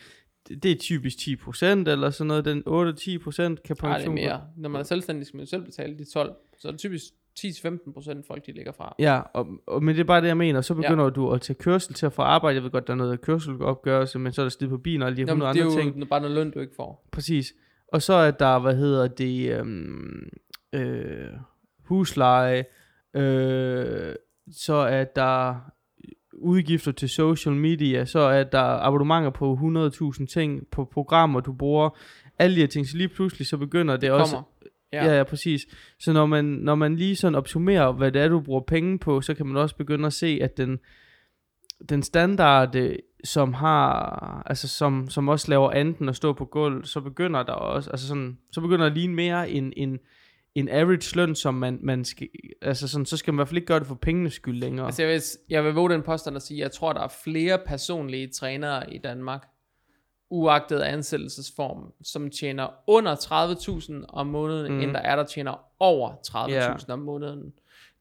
[0.63, 4.41] det, er typisk 10% eller sådan noget, den 8-10% kan Nej, det er pension mere.
[4.57, 6.35] Når man er selvstændig, skal man selv betale de 12.
[6.59, 7.03] Så er det typisk
[7.39, 8.95] 10-15% folk, de ligger fra.
[8.99, 10.61] Ja, og, og, men det er bare det, jeg mener.
[10.61, 11.09] Så begynder ja.
[11.09, 12.55] du at tage kørsel til at få arbejde.
[12.55, 15.05] Jeg ved godt, der er noget kørselsopgørelse, men så er der slid på bilen og
[15.05, 16.09] alle de her Jamen, 100 det er andre jo ting.
[16.09, 17.07] bare noget løn, du ikke får.
[17.11, 17.53] Præcis.
[17.87, 20.29] Og så er der, hvad hedder det, øhm,
[20.73, 21.29] øh,
[21.83, 22.65] husleje,
[23.15, 24.15] øh,
[24.51, 25.55] så er der
[26.33, 29.53] udgifter til social media, så er der abonnementer på
[30.19, 31.89] 100.000 ting, på programmer, du bruger,
[32.39, 34.41] alle de her ting, så lige pludselig så begynder det, Det også.
[34.93, 35.05] Ja.
[35.05, 35.67] ja, ja, præcis.
[35.99, 39.21] Så når man, når man lige sådan opsummerer, hvad det er, du bruger penge på,
[39.21, 40.79] så kan man også begynde at se, at den,
[41.89, 46.85] den standard, øh, som har, altså som, som også laver anden at stå på gulv,
[46.85, 49.99] så begynder der også, altså sådan, så begynder det at ligne mere en, en,
[50.59, 52.27] en average løn, som man, man skal,
[52.61, 54.85] altså sådan, så skal man i hvert fald ikke gøre det for pengenes skyld længere.
[54.85, 57.07] Altså jeg vil, jeg vil våge den påstand at sige, at jeg tror, der er
[57.23, 59.47] flere personlige trænere i Danmark,
[60.29, 64.79] uagtet ansættelsesform, som tjener under 30.000 om måneden, Mm.
[64.81, 66.93] end der er, der tjener over 30.000 Ja.
[66.93, 67.53] om måneden.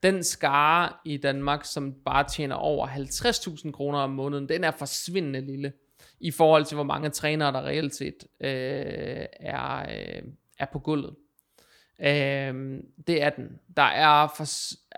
[0.02, 5.40] Den skare i Danmark, som bare tjener over 50.000 kroner om måneden, den er forsvindende
[5.40, 5.72] lille
[6.20, 10.22] i forhold til, hvor mange trænere, der reelt set øh, er, øh,
[10.59, 11.14] er på gulvet.
[12.01, 13.59] Øh, det er den.
[13.76, 14.44] Der er, for,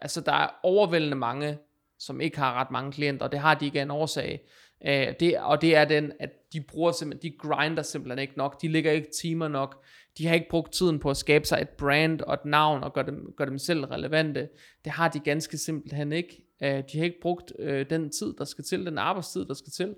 [0.02, 1.58] altså, der er overvældende mange,
[1.98, 4.40] som ikke har ret mange klienter, og det har de ikke af en årsag.
[4.86, 8.62] Øh, det, og det er den, at de bruger simpelthen, de grinder simpelthen ikke nok,
[8.62, 9.84] de ligger ikke timer nok,
[10.18, 12.92] de har ikke brugt tiden på at skabe sig et brand og et navn og
[12.92, 14.48] gøre dem, gøre dem selv relevante.
[14.84, 16.44] Det har de ganske simpelthen ikke.
[16.62, 19.72] Øh, de har ikke brugt øh, den tid, der skal til, den arbejdstid, der skal
[19.72, 19.94] til.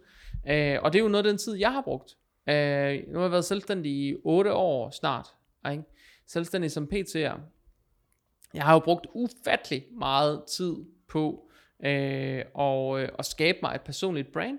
[0.48, 2.16] Øh, og det er jo noget af den tid, jeg har brugt.
[2.48, 5.26] Øh, nu har jeg været selvstændig i 8 år snart.
[5.70, 5.82] Ikke?
[6.32, 7.38] Selvstændig som PT'er.
[8.54, 10.76] Jeg har jo brugt ufattelig meget tid
[11.08, 11.48] på
[11.84, 14.58] øh, og, øh, at skabe mig et personligt brand.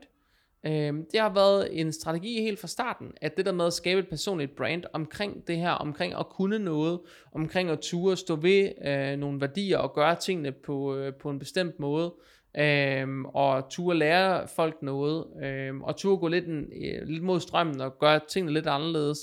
[0.65, 3.99] Øh, det har været en strategi helt fra starten, at det der med at skabe
[3.99, 6.99] et personligt brand omkring det her, omkring at kunne noget,
[7.32, 11.39] omkring at ture stå ved øh, nogle værdier og gøre tingene på, øh, på en
[11.39, 12.13] bestemt måde,
[12.57, 17.39] øh, og ture lære folk noget, øh, og ture gå lidt, en, øh, lidt mod
[17.39, 19.19] strømmen og gøre tingene lidt anderledes.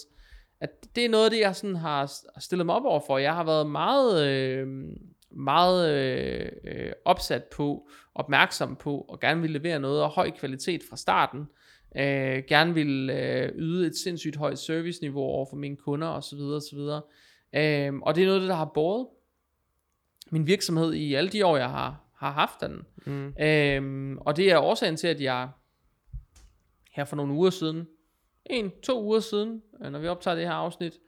[0.61, 3.19] At det er noget af det, jeg sådan har stillet mig op over for.
[3.19, 4.29] Jeg har været meget...
[4.29, 4.67] Øh,
[5.31, 5.95] meget
[6.65, 11.47] øh, opsat på, opmærksom på, og gerne vil levere noget af høj kvalitet fra starten.
[11.97, 16.39] Øh, gerne vil øh, yde et sindssygt højt serviceniveau over for mine kunder osv.
[16.39, 16.79] osv.
[17.53, 19.07] Øh, og det er noget, der har båret
[20.31, 22.83] min virksomhed i alle de år, jeg har, har haft den.
[23.07, 23.35] Mm.
[23.41, 25.49] Øh, og det er årsagen til, at jeg
[26.93, 27.87] her for nogle uger siden,
[28.51, 30.99] en, to uger siden, øh, når vi optager det her afsnit,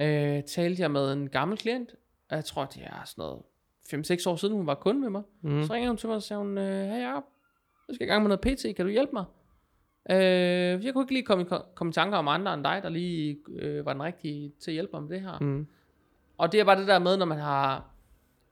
[0.00, 1.94] øh, talte jeg med en gammel klient,
[2.30, 3.42] jeg tror, det er sådan noget
[4.26, 5.22] 5-6 år siden, hun var kunde med mig.
[5.42, 5.62] Mm.
[5.62, 7.24] Så ringede hun til mig og sagde hun, øh, hey Jacob,
[7.88, 9.24] jeg skal i gang med noget PT, kan du hjælpe mig?
[10.10, 12.88] Øh, jeg kunne ikke lige komme i, komme i tanker om andre end dig, der
[12.88, 15.38] lige øh, var den rigtige til at hjælpe mig med det her.
[15.40, 15.66] Mm.
[16.38, 17.90] Og det er bare det der med, når man har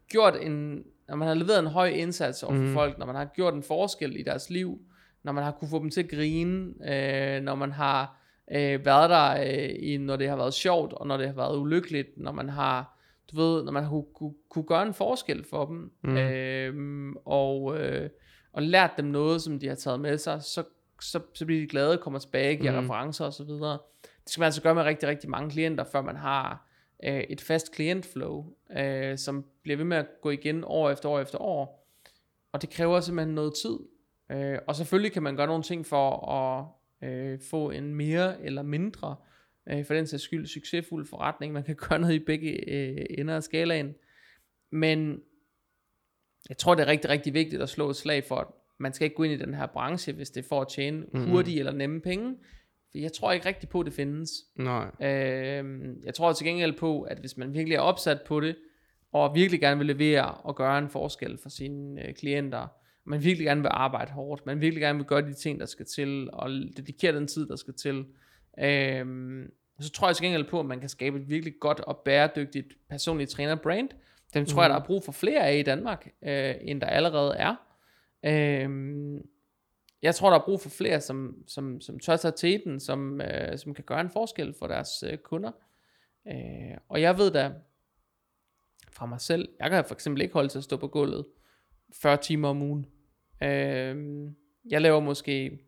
[0.09, 2.75] gjort en, når man har leveret en høj indsats over for mm.
[2.75, 4.79] folk, når man har gjort en forskel i deres liv,
[5.29, 8.21] når man har kunne få dem til at grine, øh, når man har
[8.53, 11.59] øh, været der, øh, i, når det har været sjovt, og når det har været
[11.59, 12.99] ulykkeligt, når man har
[13.31, 16.17] du ved, når man kunne, kunne, kunne gøre en forskel for dem, mm.
[16.17, 18.11] øh, og, øh,
[18.53, 20.65] og lært dem noget, som de har taget med sig, så,
[21.01, 22.89] så, så bliver de glade, kommer tilbage, giver mm.
[22.89, 23.47] referencer osv.
[23.47, 23.79] Det
[24.27, 26.69] skal man altså gøre med rigtig, rigtig mange klienter, før man har
[27.05, 28.47] øh, et fast klientflow,
[28.79, 31.89] øh, som bliver ved med at gå igen år efter år efter år.
[32.53, 33.79] Og det kræver simpelthen noget tid.
[34.33, 36.67] Øh, og selvfølgelig kan man gøre nogle ting for at
[37.09, 39.17] øh, få en mere eller mindre
[39.69, 41.53] øh, for den sags skyld succesfuld forretning.
[41.53, 43.95] Man kan gøre noget i begge øh, ender af skalaen.
[44.73, 45.21] Men
[46.49, 48.47] jeg tror, det er rigtig, rigtig vigtigt at slå et slag for, at
[48.79, 50.99] man skal ikke gå ind i den her branche, hvis det er for at tjene
[50.99, 51.31] mm-hmm.
[51.31, 52.37] hurtige eller nemme penge.
[52.91, 54.31] For jeg tror ikke rigtig på, at det findes.
[54.57, 54.91] Nej.
[55.01, 55.65] Øh,
[56.05, 58.57] jeg tror til gengæld på, at hvis man virkelig er opsat på det,
[59.13, 62.67] og virkelig gerne vil levere og gøre en forskel for sine øh, klienter,
[63.09, 65.87] man virkelig gerne vil arbejde hårdt, man virkelig gerne vil gøre de ting, der skal
[65.87, 68.05] til, og dedikere den tid, der skal til,
[68.61, 71.99] Øhm, så tror jeg til gengæld på, at man kan skabe et virkelig godt og
[71.99, 73.89] bæredygtigt personligt træner-brand.
[74.35, 74.63] Dem tror mm.
[74.63, 77.55] jeg, der er brug for flere af i Danmark, øh, end der allerede er.
[78.25, 79.29] Øhm,
[80.03, 83.59] jeg tror, der er brug for flere, som, som, som tør tage teten, som, øh,
[83.59, 85.51] som kan gøre en forskel for deres øh, kunder.
[86.29, 87.53] Øh, og jeg ved da
[88.93, 91.27] fra mig selv, jeg kan for eksempel ikke holde til at stå på gulvet
[91.93, 92.87] 40 timer om ugen.
[93.43, 93.97] Øh,
[94.71, 95.59] jeg laver måske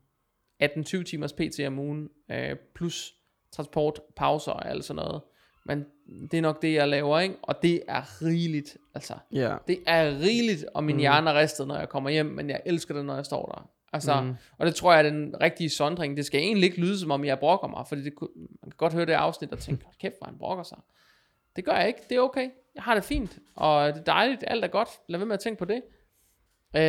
[0.63, 3.15] 18-20 timers PT om ugen, øh, plus
[3.53, 5.23] transport, pauser og alt sådan noget.
[5.67, 5.85] Men
[6.31, 7.35] det er nok det, jeg laver, ikke?
[7.43, 9.15] Og det er rigeligt, altså.
[9.37, 9.59] Yeah.
[9.69, 11.01] Det er rigeligt, og min mm.
[11.01, 13.71] hjerne er ristet, når jeg kommer hjem, men jeg elsker det, når jeg står der.
[13.93, 14.35] Altså, mm.
[14.59, 16.17] og det tror jeg er den rigtige sondring.
[16.17, 18.93] Det skal egentlig ikke lyde, som om jeg brokker mig, fordi det, man kan godt
[18.93, 20.79] høre det afsnit og tænke, kæft, hvor han brokker sig.
[21.57, 22.51] Det gør jeg ikke, det er okay.
[22.75, 24.89] Jeg har det fint, og det er dejligt, alt er godt.
[25.09, 25.83] Lad være med at tænke på det.
[26.77, 26.83] Øh,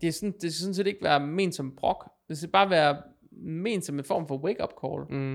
[0.00, 2.10] det, er sådan, det skal sådan set ikke være ment som brok.
[2.28, 3.02] Det skal bare være
[3.32, 5.20] ment som en form for wake-up call.
[5.20, 5.32] Mm.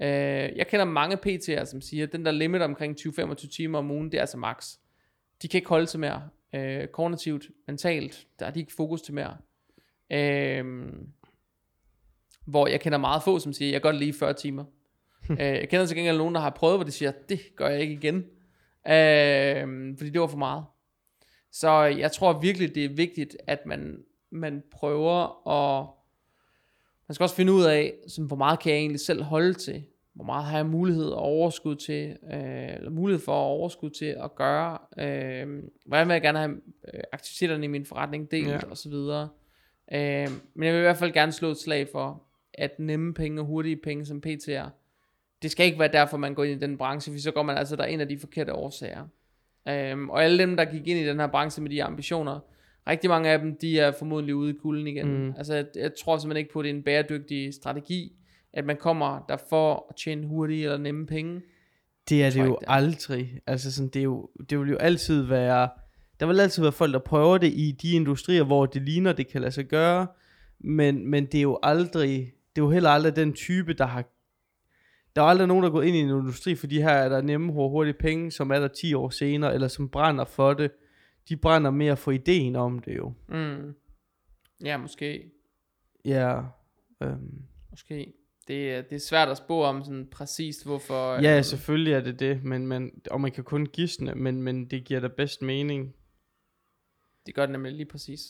[0.00, 3.90] Øh, jeg kender mange PT'er, som siger, at den der limit omkring 20-25 timer om
[3.90, 4.76] ugen, det er altså max.
[5.42, 6.28] De kan ikke holde til mere.
[6.54, 9.36] Øh, kognitivt, mentalt, der er de ikke fokus til mere.
[10.12, 10.92] Øh,
[12.44, 14.64] hvor jeg kender meget få, som siger, jeg gør det lige 40 timer.
[15.30, 17.80] øh, jeg kender til gengæld nogen, der har prøvet, hvor de siger, det gør jeg
[17.80, 18.16] ikke igen.
[18.86, 20.64] Øh, fordi det var for meget.
[21.54, 25.86] Så jeg tror virkelig, det er vigtigt, at man, man prøver at
[27.08, 29.84] man skal også finde ud af, sådan, hvor meget kan jeg egentlig selv holde til?
[30.14, 34.16] Hvor meget har jeg mulighed og overskud til, øh, eller mulighed for at overskud til
[34.24, 34.78] at gøre?
[34.98, 36.60] Øh, hvordan vil jeg gerne have
[36.94, 38.60] øh, aktiviteterne i min forretning delt, ja.
[38.70, 39.28] og så videre.
[39.92, 42.22] Øh, men jeg vil i hvert fald gerne slå et slag for,
[42.54, 44.68] at nemme penge og hurtige penge som PT'er,
[45.42, 47.56] det skal ikke være derfor, man går ind i den branche, for så går man
[47.56, 49.06] altså der en af de forkerte årsager.
[49.68, 52.40] Øh, og alle dem, der gik ind i den her branche med de ambitioner,
[52.88, 55.26] rigtig mange af dem, de er formodentlig ude i kulden igen.
[55.26, 55.34] Mm.
[55.36, 58.12] Altså, jeg, jeg tror simpelthen ikke på, at det er en bæredygtig strategi,
[58.52, 61.42] at man kommer der for at tjene hurtige eller nemme penge.
[62.08, 62.70] Det er det jo ikke, det er.
[62.70, 63.40] aldrig.
[63.46, 65.68] Altså, sådan, det, er jo, det vil jo altid være...
[66.20, 69.28] Der vil altid være folk, der prøver det i de industrier, hvor det ligner, det
[69.28, 70.06] kan lade sig gøre.
[70.60, 72.32] Men, men det er jo aldrig...
[72.56, 74.04] Det er jo heller aldrig den type, der har
[75.16, 77.52] der er aldrig nogen, der går ind i en industri, fordi her er der nemme
[77.52, 80.70] hurtige penge, som er der 10 år senere, eller som brænder for det
[81.28, 83.12] de brænder mere for ideen om det jo.
[83.28, 83.74] Mm.
[84.64, 85.30] Ja, måske.
[86.04, 86.40] Ja,
[87.02, 88.12] øhm, Måske.
[88.48, 91.14] Det, er- det er svært at spå om sådan præcist, hvorfor...
[91.22, 94.64] ja øhm, selvfølgelig er det det, men, men, og man kan kun gisne, men, men
[94.70, 95.94] det giver da bedst mening.
[97.26, 98.20] Det gør det nemlig lige præcis.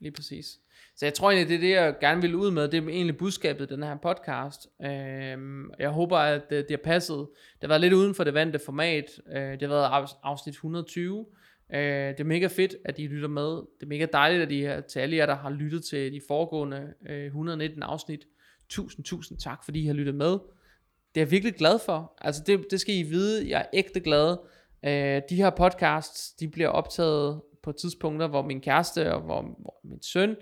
[0.00, 0.60] Lige præcis.
[0.96, 2.68] Så jeg tror egentlig, det er det, jeg gerne vil ud med.
[2.68, 4.68] Det er egentlig budskabet i den her podcast.
[4.84, 7.18] Øhm, jeg håber, at det, det har passet.
[7.54, 9.04] Det har været lidt uden for det vante format.
[9.34, 11.26] Øh, det har været afsnit 120.
[11.74, 13.50] Øh, det er mega fedt, at I lytter med.
[13.50, 16.92] Det er mega dejligt, at I, til alle jer, der har lyttet til de foregående
[17.08, 18.20] øh, 119 afsnit.
[18.68, 20.30] Tusind, tusind tak, fordi I har lyttet med.
[21.14, 22.18] Det er jeg virkelig glad for.
[22.20, 23.50] Altså det, det skal I vide.
[23.50, 24.36] Jeg er ægte glad.
[24.84, 29.80] Øh, de her podcasts, de bliver optaget på tidspunkter, hvor min kæreste og hvor, hvor
[29.84, 30.36] min søn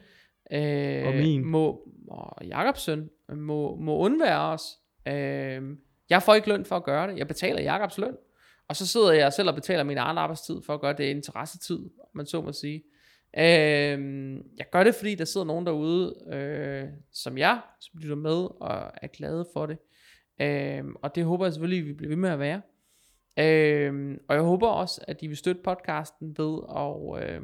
[0.53, 1.47] øh, Og min.
[1.47, 4.63] må, og Jakobs søn må, må undvære os.
[5.09, 5.63] Øh,
[6.11, 7.19] jeg får ikke løn for at gøre det.
[7.19, 8.17] Jeg betaler Jakobs løn.
[8.69, 11.79] Og så sidder jeg selv og betaler min egen arbejdstid for at gøre det interessetid,
[12.15, 12.83] man så må sige.
[13.39, 18.61] Øh, jeg gør det, fordi der sidder nogen derude, øh, som jeg, som lytter med
[18.61, 19.79] og er glade for det.
[20.41, 22.61] Øh, og det håber jeg selvfølgelig, vi bliver ved med at være.
[23.39, 27.41] Øh, og jeg håber også, at I vil støtte podcasten ved at øh,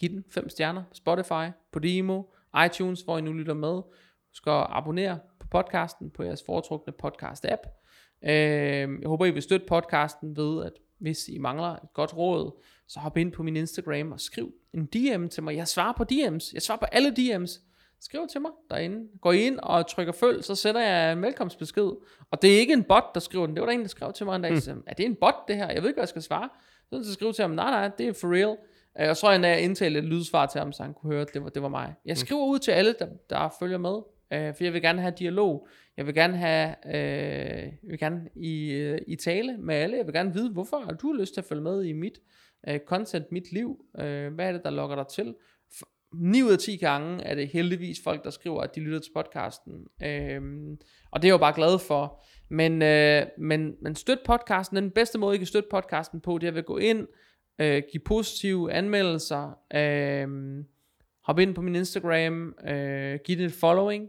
[0.00, 2.22] give den 5 stjerner Spotify, på Demo,
[2.66, 3.82] iTunes, hvor I nu lytter med.
[4.28, 7.80] Husk at abonnere på podcasten på jeres foretrukne podcast-app.
[8.24, 12.62] Øh, jeg håber, I vil støtte podcasten ved, at hvis I mangler et godt råd,
[12.88, 15.56] så hop ind på min Instagram og skriv en DM til mig.
[15.56, 16.50] Jeg svarer på DM's.
[16.54, 17.60] Jeg svarer på alle DM's.
[18.00, 19.08] Skriv til mig derinde.
[19.20, 21.90] Gå ind og trykker følg, så sender jeg en velkomstbesked.
[22.30, 23.56] Og det er ikke en bot, der skriver den.
[23.56, 24.52] Det var der en, der skrev til mig en dag.
[24.52, 24.82] Mm.
[24.86, 25.70] Er det en bot, det her?
[25.70, 26.48] Jeg ved ikke, hvad jeg skal svare.
[26.92, 28.56] Så skrive til ham, nej, nej, det er for real.
[29.00, 31.34] Øh, Og så har jeg indtalt et lydsvar til ham, så han kunne høre, at
[31.34, 31.94] det var, det var mig.
[32.04, 33.96] Jeg skriver ud til alle, der, der følger med.
[34.32, 35.68] Øh, for jeg vil gerne have dialog.
[35.96, 39.96] Jeg vil gerne have, øh, jeg vil gerne i, øh, i tale med alle.
[39.96, 42.18] Jeg vil gerne vide, hvorfor har du lyst til at følge med i mit
[42.68, 43.84] øh, content, mit liv.
[43.98, 45.34] Øh, hvad er det, der lokker dig til?
[45.78, 48.98] For 9 ud af 10 gange er det heldigvis folk, der skriver, at de lytter
[48.98, 49.86] til podcasten.
[50.02, 50.78] Øhm,
[51.10, 52.24] og det er jeg jo bare glad for.
[52.50, 54.76] Men, øh, men, men støt podcasten.
[54.76, 57.06] Den bedste måde, I kan støtte podcasten på, det er ved at gå ind,
[57.60, 60.64] øh, give positive anmeldelser, øh,
[61.24, 64.08] hop ind på min Instagram, øh, giv det et following,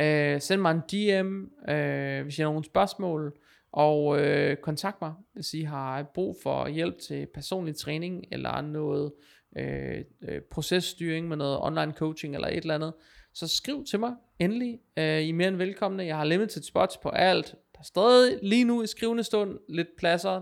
[0.00, 3.32] øh, send mig en DM, øh, hvis I har nogle spørgsmål,
[3.72, 9.12] og øh, kontakt mig, hvis I har brug for hjælp til personlig træning, eller noget
[9.58, 12.92] øh, øh, processtyring med noget online coaching, eller et eller andet,
[13.34, 14.80] så skriv til mig endelig.
[14.96, 16.04] Øh, I er mere end velkomne.
[16.04, 17.54] Jeg har limited spots på alt.
[17.72, 20.40] Der er stadig lige nu i skrivende stund lidt pladser.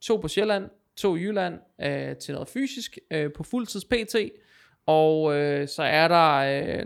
[0.00, 4.16] To på Sjælland, tog i Jylland øh, til noget fysisk øh, på fuldtids PT.
[4.86, 6.36] Og øh, så er der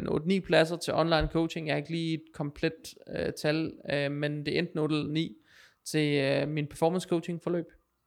[0.00, 1.66] øh, 8-9 pladser til online coaching.
[1.66, 5.36] Jeg har ikke lige et komplet øh, tal, øh, men det endte 8 9
[5.84, 7.66] til øh, min performance coaching forløb.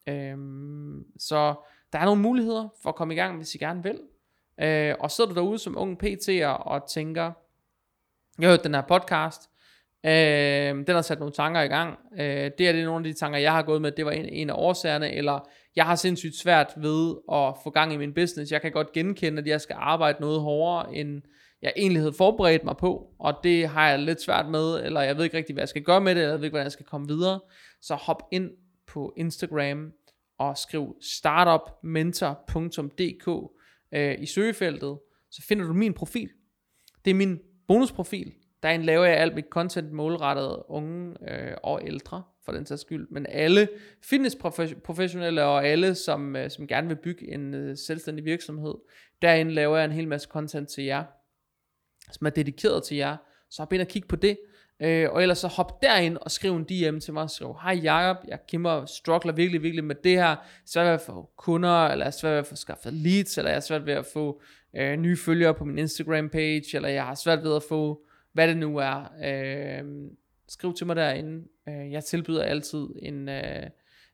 [0.10, 0.38] Øh,
[1.20, 1.56] så
[1.94, 4.00] der er nogle muligheder for at komme i gang, hvis I gerne vil.
[4.62, 7.32] Øh, og sidder du derude som ung PT'er og tænker,
[8.40, 9.42] jeg har hørt den her podcast,
[10.06, 12.00] øh, den har sat nogle tanker i gang.
[12.14, 14.26] Øh, det er det nogle af de tanker, jeg har gået med, det var en,
[14.26, 18.52] en af årsagerne, eller jeg har sindssygt svært ved at få gang i min business.
[18.52, 21.22] Jeg kan godt genkende, at jeg skal arbejde noget hårdere, end
[21.62, 25.18] jeg egentlig havde forberedt mig på, og det har jeg lidt svært med, eller jeg
[25.18, 26.72] ved ikke rigtig, hvad jeg skal gøre med det, eller jeg ved ikke, hvordan jeg
[26.72, 27.40] skal komme videre.
[27.82, 28.52] Så hop ind
[28.88, 29.92] på Instagram
[30.40, 33.52] og skriv startupmentor.dk
[33.94, 35.00] øh, i søgefeltet,
[35.32, 36.30] så finder du min profil.
[37.06, 38.34] Det er min bonusprofil.
[38.64, 43.08] Derinde laver jeg alt mit content målrettet unge øh, og ældre, for den sags skyld.
[43.12, 43.70] Men alle
[44.04, 48.76] fitnessprofessionelle og alle, som, øh, som gerne vil bygge en øh, selvstændig virksomhed,
[49.22, 51.04] derinde laver jeg en hel masse content til jer,
[52.12, 53.18] som er dedikeret til jer.
[53.50, 54.38] Så hop ind og kig på det.
[54.82, 57.80] Øh, og ellers så hop derind og skriv en DM til mig og skriv, hej
[57.84, 60.28] Jacob, jeg kæmper, struggler virkelig, virkelig med det her.
[60.28, 63.38] Jeg svært ved at få kunder, eller jeg er svært ved at få skaffet leads,
[63.38, 64.42] eller jeg er svært ved at få
[64.76, 68.02] øh, nye følgere på min Instagram page, eller jeg har svært ved at få,
[68.32, 69.06] hvad det nu er.
[69.24, 70.12] Øh,
[70.48, 71.48] skriv til mig derinde.
[71.70, 73.70] Øh, jeg tilbyder altid en, øh,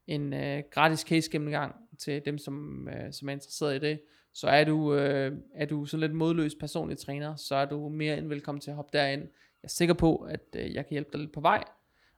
[0.07, 4.01] en øh, gratis case gennemgang til dem, som, øh, som er interesseret i det.
[4.33, 8.17] Så er du, øh, er du sådan lidt modløs personlig træner, så er du mere
[8.17, 9.21] end velkommen til at hoppe derind.
[9.21, 11.63] Jeg er sikker på, at øh, jeg kan hjælpe dig lidt på vej.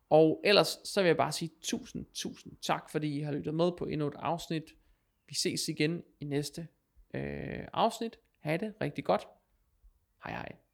[0.09, 3.71] Og ellers så vil jeg bare sige tusind, tusind tak, fordi I har lyttet med
[3.77, 4.63] på endnu et afsnit.
[5.27, 6.67] Vi ses igen i næste
[7.13, 8.17] øh, afsnit.
[8.39, 9.27] Ha' det rigtig godt.
[10.23, 10.66] Hej hej.